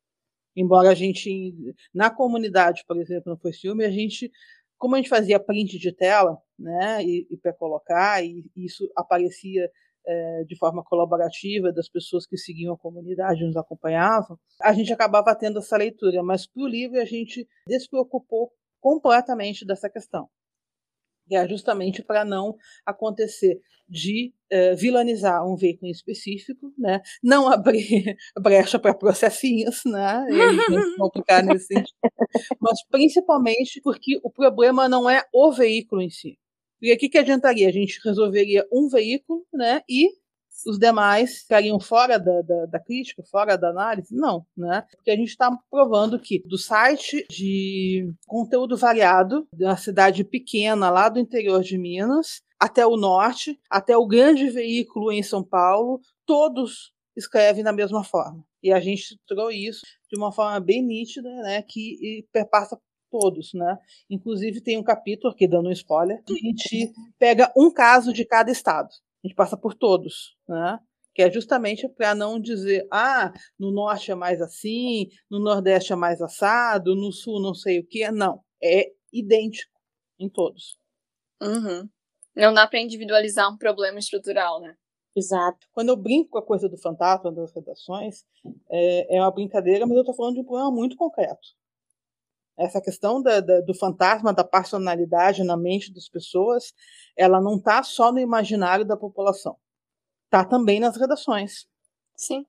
[0.55, 1.53] Embora a gente,
[1.93, 4.32] na comunidade, por exemplo, no Foi Filme, a gente,
[4.78, 9.70] como a gente fazia print de tela, né, e, e para colocar, e isso aparecia
[10.07, 15.36] é, de forma colaborativa das pessoas que seguiam a comunidade, nos acompanhavam, a gente acabava
[15.36, 20.30] tendo essa leitura, mas para o livro a gente despreocupou completamente dessa questão.
[21.30, 22.55] E é justamente para não
[22.86, 27.01] acontecer de uh, vilanizar um veículo em específico, né?
[27.23, 30.25] não abrir brecha para processinhos, né?
[30.30, 31.97] e complicar nesse sentido.
[32.59, 36.38] mas principalmente porque o problema não é o veículo em si.
[36.82, 37.67] E aqui que adiantaria?
[37.67, 39.82] A gente resolveria um veículo né?
[39.88, 40.09] e
[40.66, 44.14] os demais ficariam fora da, da, da, crítica, fora da análise?
[44.16, 44.86] Não, né?
[44.91, 51.10] Porque a gente está provando que do site de conteúdo variado, uma cidade pequena lá
[51.10, 56.91] do interior de Minas, até o norte, até o grande veículo em São Paulo, todos
[57.16, 58.43] escrevem da mesma forma.
[58.62, 62.78] E a gente trouxe isso de uma forma bem nítida, né, que perpassa
[63.10, 63.78] todos, né?
[64.10, 68.24] Inclusive tem um capítulo aqui dando um spoiler, que a gente pega um caso de
[68.24, 68.89] cada estado.
[69.24, 70.80] A gente passa por todos, né?
[71.13, 75.95] que é justamente para não dizer, ah, no norte é mais assim, no nordeste é
[75.95, 78.09] mais assado, no sul não sei o que.
[78.09, 79.78] Não, é idêntico
[80.17, 80.78] em todos.
[81.41, 81.89] Uhum.
[82.36, 84.76] Não dá para individualizar um problema estrutural, né?
[85.13, 85.67] Exato.
[85.74, 88.24] Quando eu brinco com a coisa do fantasma das redações,
[88.72, 91.49] é, é uma brincadeira, mas eu estou falando de um problema muito concreto.
[92.60, 96.74] Essa questão da, da, do fantasma da personalidade na mente das pessoas,
[97.18, 99.55] ela não está só no imaginário da população,
[100.26, 101.66] está também nas redações.
[102.18, 102.45] Sim.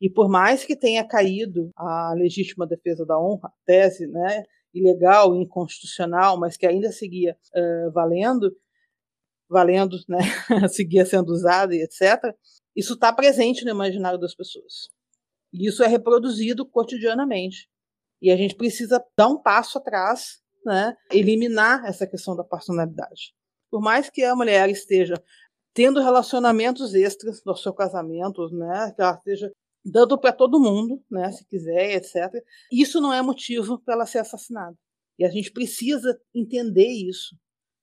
[0.00, 4.42] E por mais que tenha caído a legítima defesa da honra, tese, né,
[4.74, 8.54] ilegal, inconstitucional, mas que ainda seguia uh, valendo,
[9.48, 10.18] valendo, né,
[10.68, 12.36] seguia sendo usada e etc.
[12.76, 14.90] Isso está presente no imaginário das pessoas.
[15.52, 17.66] E isso é reproduzido cotidianamente.
[18.24, 23.34] E a gente precisa dar um passo atrás, né, eliminar essa questão da personalidade.
[23.70, 25.22] Por mais que a mulher esteja
[25.74, 29.52] tendo relacionamentos extras no seu casamento, né, que ela esteja
[29.84, 32.42] dando para todo mundo, né, se quiser, etc.
[32.72, 34.74] Isso não é motivo para ela ser assassinada.
[35.18, 37.36] E a gente precisa entender isso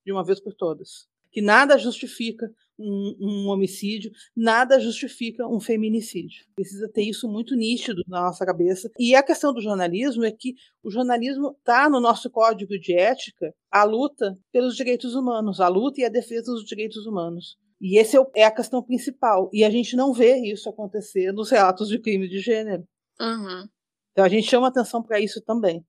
[0.04, 1.06] de uma vez por todas.
[1.32, 6.44] Que nada justifica um, um, homicídio, nada justifica um feminicídio.
[6.54, 8.90] Precisa ter isso muito nítido na nossa cabeça.
[8.98, 13.54] E a questão do jornalismo é que o jornalismo está no nosso código de ética
[13.70, 17.56] a luta pelos direitos humanos, a luta e a defesa dos direitos humanos.
[17.80, 19.50] E esse é, é a questão principal.
[19.52, 22.84] E a gente não vê isso acontecer nos relatos de crime de gênero.
[23.20, 23.66] Uhum.
[24.12, 25.84] Então a gente chama atenção para isso também.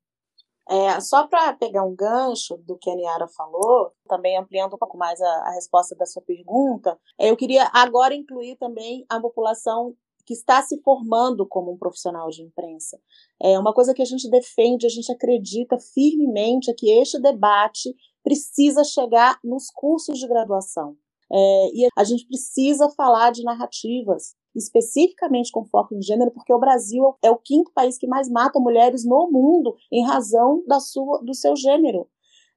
[0.70, 4.98] É, só para pegar um gancho do que a Niara falou, também ampliando um pouco
[4.98, 9.94] mais a, a resposta da sua pergunta, é, eu queria agora incluir também a população
[10.26, 12.98] que está se formando como um profissional de imprensa.
[13.42, 17.94] É uma coisa que a gente defende, a gente acredita firmemente é que este debate
[18.24, 20.96] precisa chegar nos cursos de graduação.
[21.32, 26.60] É, e a gente precisa falar de narrativas, especificamente com foco em gênero, porque o
[26.60, 31.24] Brasil é o quinto país que mais mata mulheres no mundo em razão da sua,
[31.24, 32.08] do seu gênero.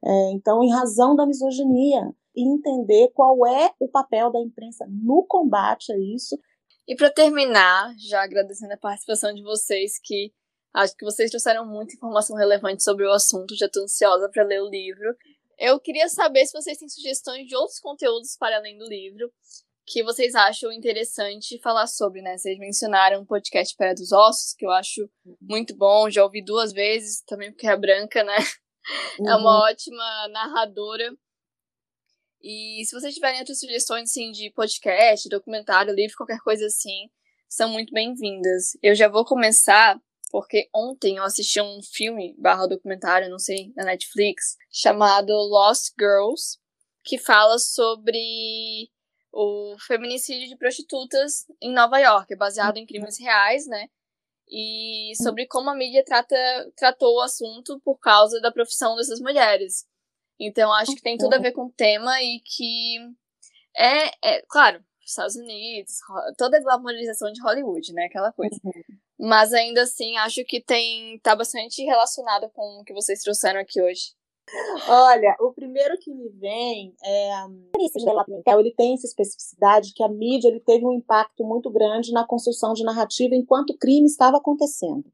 [0.04, 2.12] É, então, em razão da misoginia.
[2.34, 6.38] E entender qual é o papel da imprensa no combate a isso.
[6.86, 10.32] E para terminar, já agradecendo a participação de vocês, que
[10.74, 14.60] acho que vocês trouxeram muita informação relevante sobre o assunto, já estou ansiosa para ler
[14.60, 15.16] o livro.
[15.58, 19.32] Eu queria saber se vocês têm sugestões de outros conteúdos para além do livro
[19.86, 22.36] que vocês acham interessante falar sobre, né?
[22.36, 25.08] Vocês mencionaram o podcast Pé dos Ossos, que eu acho
[25.40, 28.36] muito bom, já ouvi duas vezes, também porque é branca, né?
[29.18, 29.26] Uhum.
[29.28, 31.12] É uma ótima narradora.
[32.40, 37.08] E se vocês tiverem outras sugestões, assim, de podcast, documentário, livro, qualquer coisa assim,
[37.48, 38.76] são muito bem-vindas.
[38.80, 43.84] Eu já vou começar porque ontem eu assisti um filme barra documentário, não sei, na
[43.84, 46.58] Netflix, chamado Lost Girls,
[47.02, 48.88] que fala sobre
[49.36, 53.88] o feminicídio de prostitutas em Nova York, é baseado em crimes reais, né?
[54.48, 56.34] E sobre como a mídia trata,
[56.74, 59.84] tratou o assunto por causa da profissão dessas mulheres.
[60.40, 62.96] Então, acho que tem tudo a ver com o tema e que
[63.76, 65.98] é, é claro, Estados Unidos,
[66.38, 68.06] toda a glamorização de Hollywood, né?
[68.06, 68.56] Aquela coisa.
[68.64, 68.72] Uhum.
[69.18, 73.82] Mas ainda assim, acho que tem tá bastante relacionado com o que vocês trouxeram aqui
[73.82, 74.14] hoje.
[74.88, 77.30] Olha, o primeiro que me vem é
[78.40, 82.26] então, ele tem essa especificidade que a mídia ele teve um impacto muito grande na
[82.26, 85.04] construção de narrativa enquanto o crime estava acontecendo.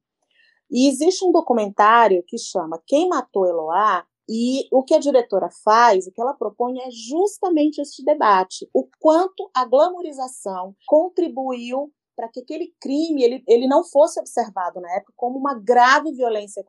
[0.71, 6.07] E existe um documentário que chama Quem Matou Eloá, e o que a diretora faz,
[6.07, 12.41] o que ela propõe é justamente este debate, o quanto a glamorização contribuiu para que
[12.41, 16.65] aquele crime ele, ele não fosse observado na época como uma grave violência.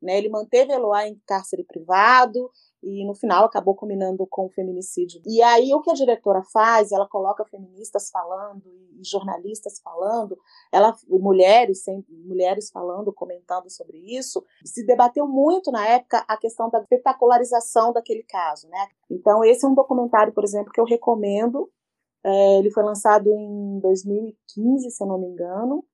[0.00, 0.18] Né?
[0.18, 2.50] Ele manteve Eloá em cárcere privado
[2.82, 5.20] e no final acabou combinando com o feminicídio.
[5.26, 10.38] E aí o que a diretora faz, ela coloca feministas falando e jornalistas falando,
[10.72, 14.44] ela mulheres, sem mulheres falando, comentando sobre isso.
[14.64, 18.88] Se debateu muito na época a questão da espetacularização daquele caso, né?
[19.10, 21.70] Então esse é um documentário, por exemplo, que eu recomendo
[22.24, 25.84] é, ele foi lançado em 2015, se eu não me engano,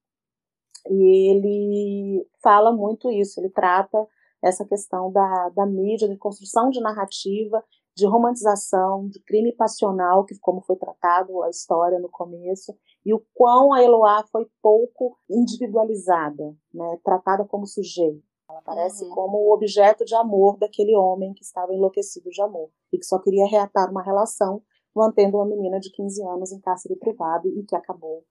[0.88, 4.06] e ele fala muito isso, ele trata
[4.42, 7.64] essa questão da, da mídia, de construção de narrativa,
[7.96, 12.76] de romantização, de crime passional, que como foi tratado a história no começo,
[13.06, 18.22] e o quão a Eloá foi pouco individualizada, né, tratada como sujeito.
[18.50, 19.10] Ela parece uhum.
[19.10, 23.18] como o objeto de amor daquele homem que estava enlouquecido de amor e que só
[23.18, 24.62] queria reatar uma relação
[24.94, 28.24] mantendo uma menina de 15 anos em cárcere privado e que acabou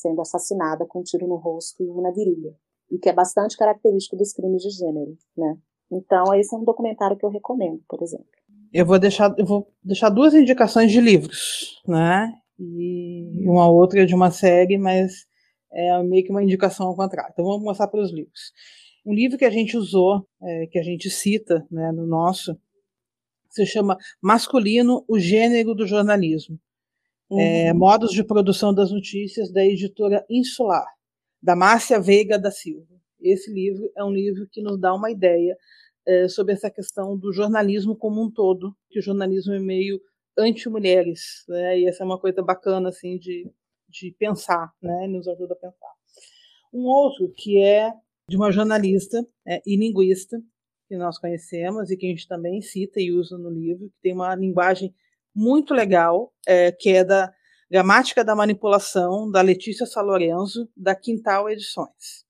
[0.00, 2.54] sendo assassinada com um tiro no rosto e uma na virilha,
[2.90, 5.56] e que é bastante característico dos crimes de gênero, né?
[5.90, 8.26] Então, esse é um documentário que eu recomendo, por exemplo.
[8.72, 12.30] Eu vou deixar, eu vou deixar duas indicações de livros, né?
[12.58, 15.26] e uma outra de uma série, mas
[15.72, 17.30] é meio que uma indicação ao contrário.
[17.32, 18.52] Então vamos mostrar para os livros.
[19.06, 22.58] Um livro que a gente usou, é, que a gente cita né, no nosso,
[23.48, 26.58] se chama Masculino, o Gênero do Jornalismo.
[27.30, 27.40] É, uhum.
[27.40, 30.86] É, modos de produção das notícias da editora Insular,
[31.42, 32.98] da Márcia Veiga da Silva.
[33.20, 35.56] Esse livro é um livro que nos dá uma ideia
[36.06, 40.00] é, sobre essa questão do jornalismo como um todo, que o jornalismo é meio
[40.38, 41.80] anti-mulheres, né?
[41.80, 43.50] E essa é uma coisa bacana assim de,
[43.88, 45.06] de pensar, né?
[45.08, 45.92] Nos ajuda a pensar.
[46.72, 47.92] Um outro que é
[48.28, 50.40] de uma jornalista é, e linguista
[50.88, 54.14] que nós conhecemos e que a gente também cita e usa no livro, que tem
[54.14, 54.94] uma linguagem
[55.38, 57.32] muito legal, é, que é da
[57.70, 62.24] Gramática da Manipulação, da Letícia Salorenzo, da Quintal Edições.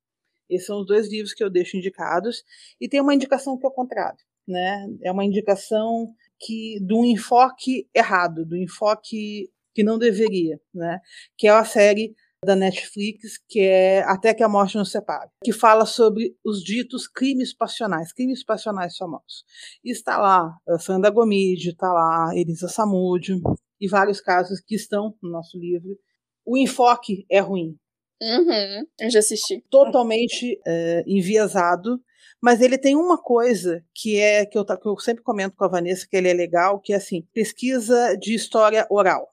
[0.50, 2.44] Esses são os dois livros que eu deixo indicados.
[2.78, 4.18] E tem uma indicação que é o contrário.
[4.46, 4.86] Né?
[5.02, 11.00] É uma indicação que do enfoque errado, do enfoque que não deveria, né?
[11.36, 15.52] que é a série da Netflix, que é Até que a Morte nos Separe, que
[15.52, 19.44] fala sobre os ditos crimes passionais, crimes passionais famosos.
[19.84, 23.40] E está lá a Sandra Gomide, está lá Elisa Samúdio,
[23.80, 25.98] e vários casos que estão no nosso livro.
[26.44, 27.76] O enfoque é ruim.
[28.20, 29.64] Uhum, eu já assisti.
[29.70, 32.00] Totalmente é, enviesado,
[32.40, 35.68] mas ele tem uma coisa que é que eu, que eu sempre comento com a
[35.68, 39.28] Vanessa que ele é legal, que é assim, pesquisa de história oral.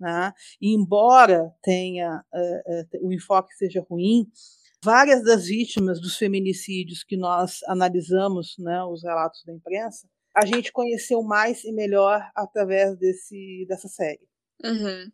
[0.00, 0.32] Né?
[0.60, 4.26] E embora tenha uh, uh, o enfoque seja ruim,
[4.82, 10.72] várias das vítimas dos feminicídios que nós analisamos, né, os relatos da imprensa, a gente
[10.72, 14.26] conheceu mais e melhor através desse, dessa série.
[14.64, 15.10] Uhum.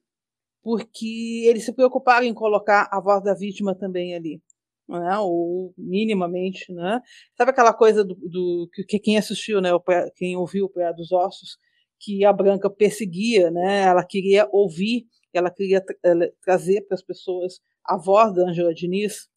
[0.62, 4.42] Porque eles se preocuparam em colocar a voz da vítima também ali.
[4.86, 7.00] Né, ou minimamente, né?
[7.38, 9.70] Sabe aquela coisa do, do que quem assistiu, né,
[10.14, 11.56] quem ouviu o Praia dos Ossos,
[12.00, 13.82] que a Branca perseguia, né?
[13.82, 18.74] Ela queria ouvir, ela queria tra ela, trazer para as pessoas a voz da Angela
[18.74, 19.28] Diniz,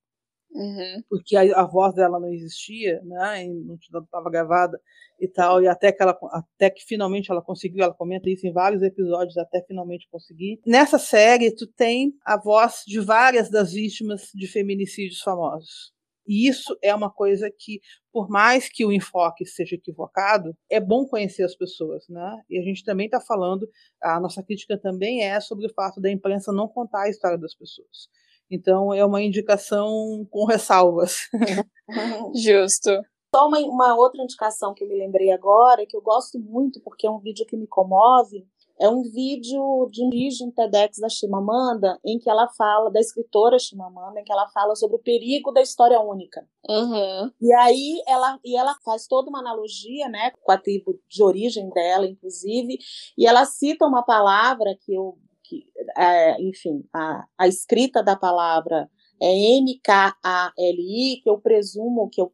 [0.51, 1.03] uhum.
[1.09, 3.45] porque a, a, voz dela não existia, né?
[3.45, 4.79] E não estava gravada
[5.19, 8.53] e tal, e até que ela, até que finalmente ela conseguiu, ela comenta isso em
[8.53, 10.59] vários episódios, até finalmente conseguir.
[10.65, 15.96] Nessa série, tu tem a voz de várias das vítimas de feminicídios famosos.
[16.27, 17.79] E isso é uma coisa que,
[18.11, 22.43] por mais que o enfoque seja equivocado, é bom conhecer as pessoas, né?
[22.49, 23.67] E a gente também está falando,
[24.01, 27.55] a nossa crítica também é sobre o fato da imprensa não contar a história das
[27.55, 28.09] pessoas.
[28.49, 31.29] Então é uma indicação com ressalvas.
[32.35, 32.89] Justo.
[33.33, 37.05] Só uma, uma outra indicação que eu me lembrei agora, que eu gosto muito, porque
[37.05, 38.45] é um vídeo que me comove,
[38.79, 42.99] é um vídeo de um vídeo um TEDx da Chimamanda, em que ela fala, da
[42.99, 46.47] escritora Chimamanda, em que ela fala sobre o perigo da história única.
[46.69, 47.31] Uhum.
[47.41, 51.69] E aí ela, e ela faz toda uma analogia, né, com a tribo de origem
[51.69, 52.77] dela, inclusive,
[53.17, 55.65] e ela cita uma palavra que eu, que,
[55.97, 62.31] é, enfim, a, a escrita da palavra é M-K-A-L-I, que eu presumo, que eu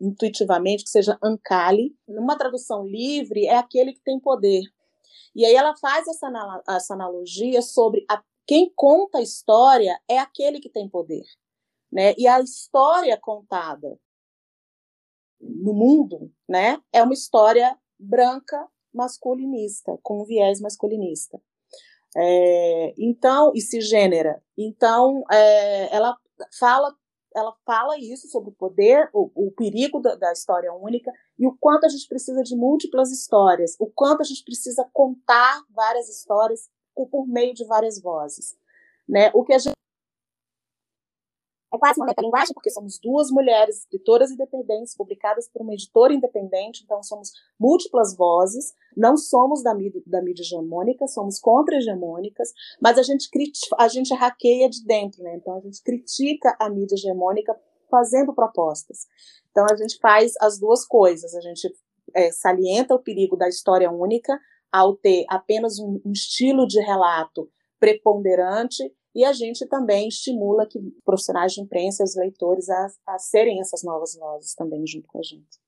[0.00, 1.94] intuitivamente que seja Ankali.
[2.06, 4.62] Numa tradução livre, é aquele que tem poder.
[5.38, 6.28] E aí ela faz essa,
[6.68, 11.22] essa analogia sobre a, quem conta a história é aquele que tem poder.
[11.92, 12.12] Né?
[12.18, 13.96] E a história contada
[15.40, 21.40] no mundo né, é uma história branca masculinista, com um viés masculinista.
[22.16, 24.42] É, então, e cisgênera.
[24.56, 26.16] Então, é, ela
[26.58, 26.92] fala
[27.34, 31.56] ela fala isso sobre o poder, o, o perigo da, da, história única e o
[31.58, 36.68] quanto a gente precisa de múltiplas histórias, o quanto a gente precisa contar várias histórias
[36.94, 38.56] por, por meio de várias vozes.
[39.08, 39.30] Né?
[39.34, 39.77] O que a gente
[41.72, 46.82] é quase uma metalinguagem, porque somos duas mulheres escritoras independentes, publicadas por uma editora independente,
[46.82, 53.02] então somos múltiplas vozes, não somos da mídia, da mídia hegemônica, somos contra-hegemônicas, mas a
[53.02, 53.28] gente,
[53.78, 55.36] a gente hackeia de dentro, né?
[55.36, 57.54] Então a gente critica a mídia hegemônica
[57.90, 59.06] fazendo propostas.
[59.50, 61.70] Então a gente faz as duas coisas, a gente
[62.14, 64.38] é, salienta o perigo da história única
[64.72, 70.78] ao ter apenas um, um estilo de relato preponderante e a gente também estimula que
[71.04, 75.22] profissionais de imprensa, os leitores, a, a serem essas novas vozes também junto com a
[75.22, 75.58] gente.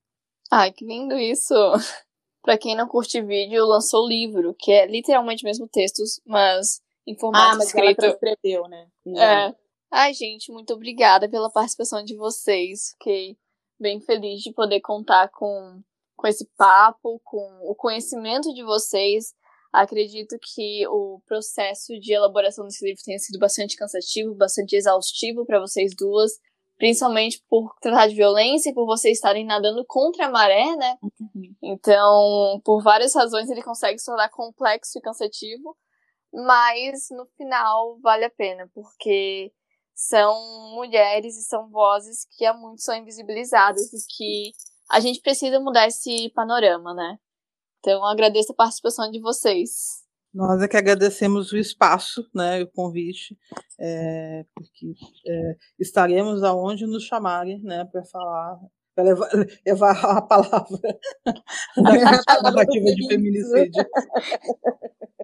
[0.50, 1.54] Ai, que lindo isso!
[2.42, 7.18] Para quem não curte vídeo, lançou o livro, que é literalmente mesmo textos, mas em
[7.18, 8.02] formato ah, mas escrito.
[8.02, 8.88] Ela transcreveu, né?
[9.16, 9.54] É.
[9.90, 12.90] Ai, gente, muito obrigada pela participação de vocês.
[12.92, 13.36] Fiquei
[13.78, 15.82] bem feliz de poder contar com,
[16.16, 19.34] com esse papo, com o conhecimento de vocês
[19.72, 25.60] Acredito que o processo de elaboração desse livro tenha sido bastante cansativo, bastante exaustivo para
[25.60, 26.32] vocês duas,
[26.76, 30.96] principalmente por tratar de violência e por vocês estarem nadando contra a maré, né?
[31.02, 31.54] Uhum.
[31.62, 35.76] Então, por várias razões, ele consegue se tornar complexo e cansativo.
[36.32, 39.52] mas no final vale a pena, porque
[39.94, 40.34] são
[40.74, 44.52] mulheres e são vozes que há muito são invisibilizadas e que
[44.90, 47.18] a gente precisa mudar esse panorama, né?
[47.80, 50.04] Então agradeço a participação de vocês.
[50.32, 53.36] Nós é que agradecemos o espaço, né, o convite,
[53.80, 54.94] é, porque
[55.26, 58.60] é, estaremos aonde nos chamarem, né, para falar,
[58.94, 59.28] para levar,
[59.66, 60.78] levar, a palavra
[61.76, 63.84] da narrativa de feminicídio.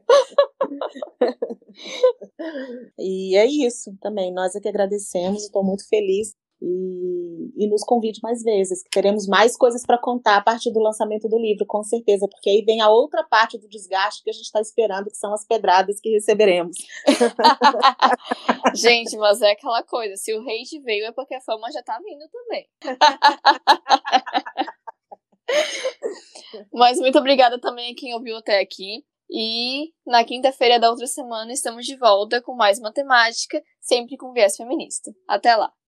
[2.99, 4.35] e é isso também.
[4.35, 9.27] Nós é que agradecemos, estou muito feliz e, e nos convide mais vezes, que teremos
[9.27, 12.81] mais coisas para contar a partir do lançamento do livro, com certeza, porque aí vem
[12.81, 16.11] a outra parte do desgaste que a gente está esperando, que são as pedradas que
[16.11, 16.77] receberemos.
[18.75, 21.99] gente, mas é aquela coisa, se o hate veio é porque a fama já está
[21.99, 22.69] vindo também.
[26.73, 29.05] mas muito obrigada também a quem ouviu até aqui.
[29.29, 34.57] E na quinta-feira da outra semana estamos de volta com mais matemática, sempre com viés
[34.57, 35.13] feminista.
[35.27, 35.73] Até lá!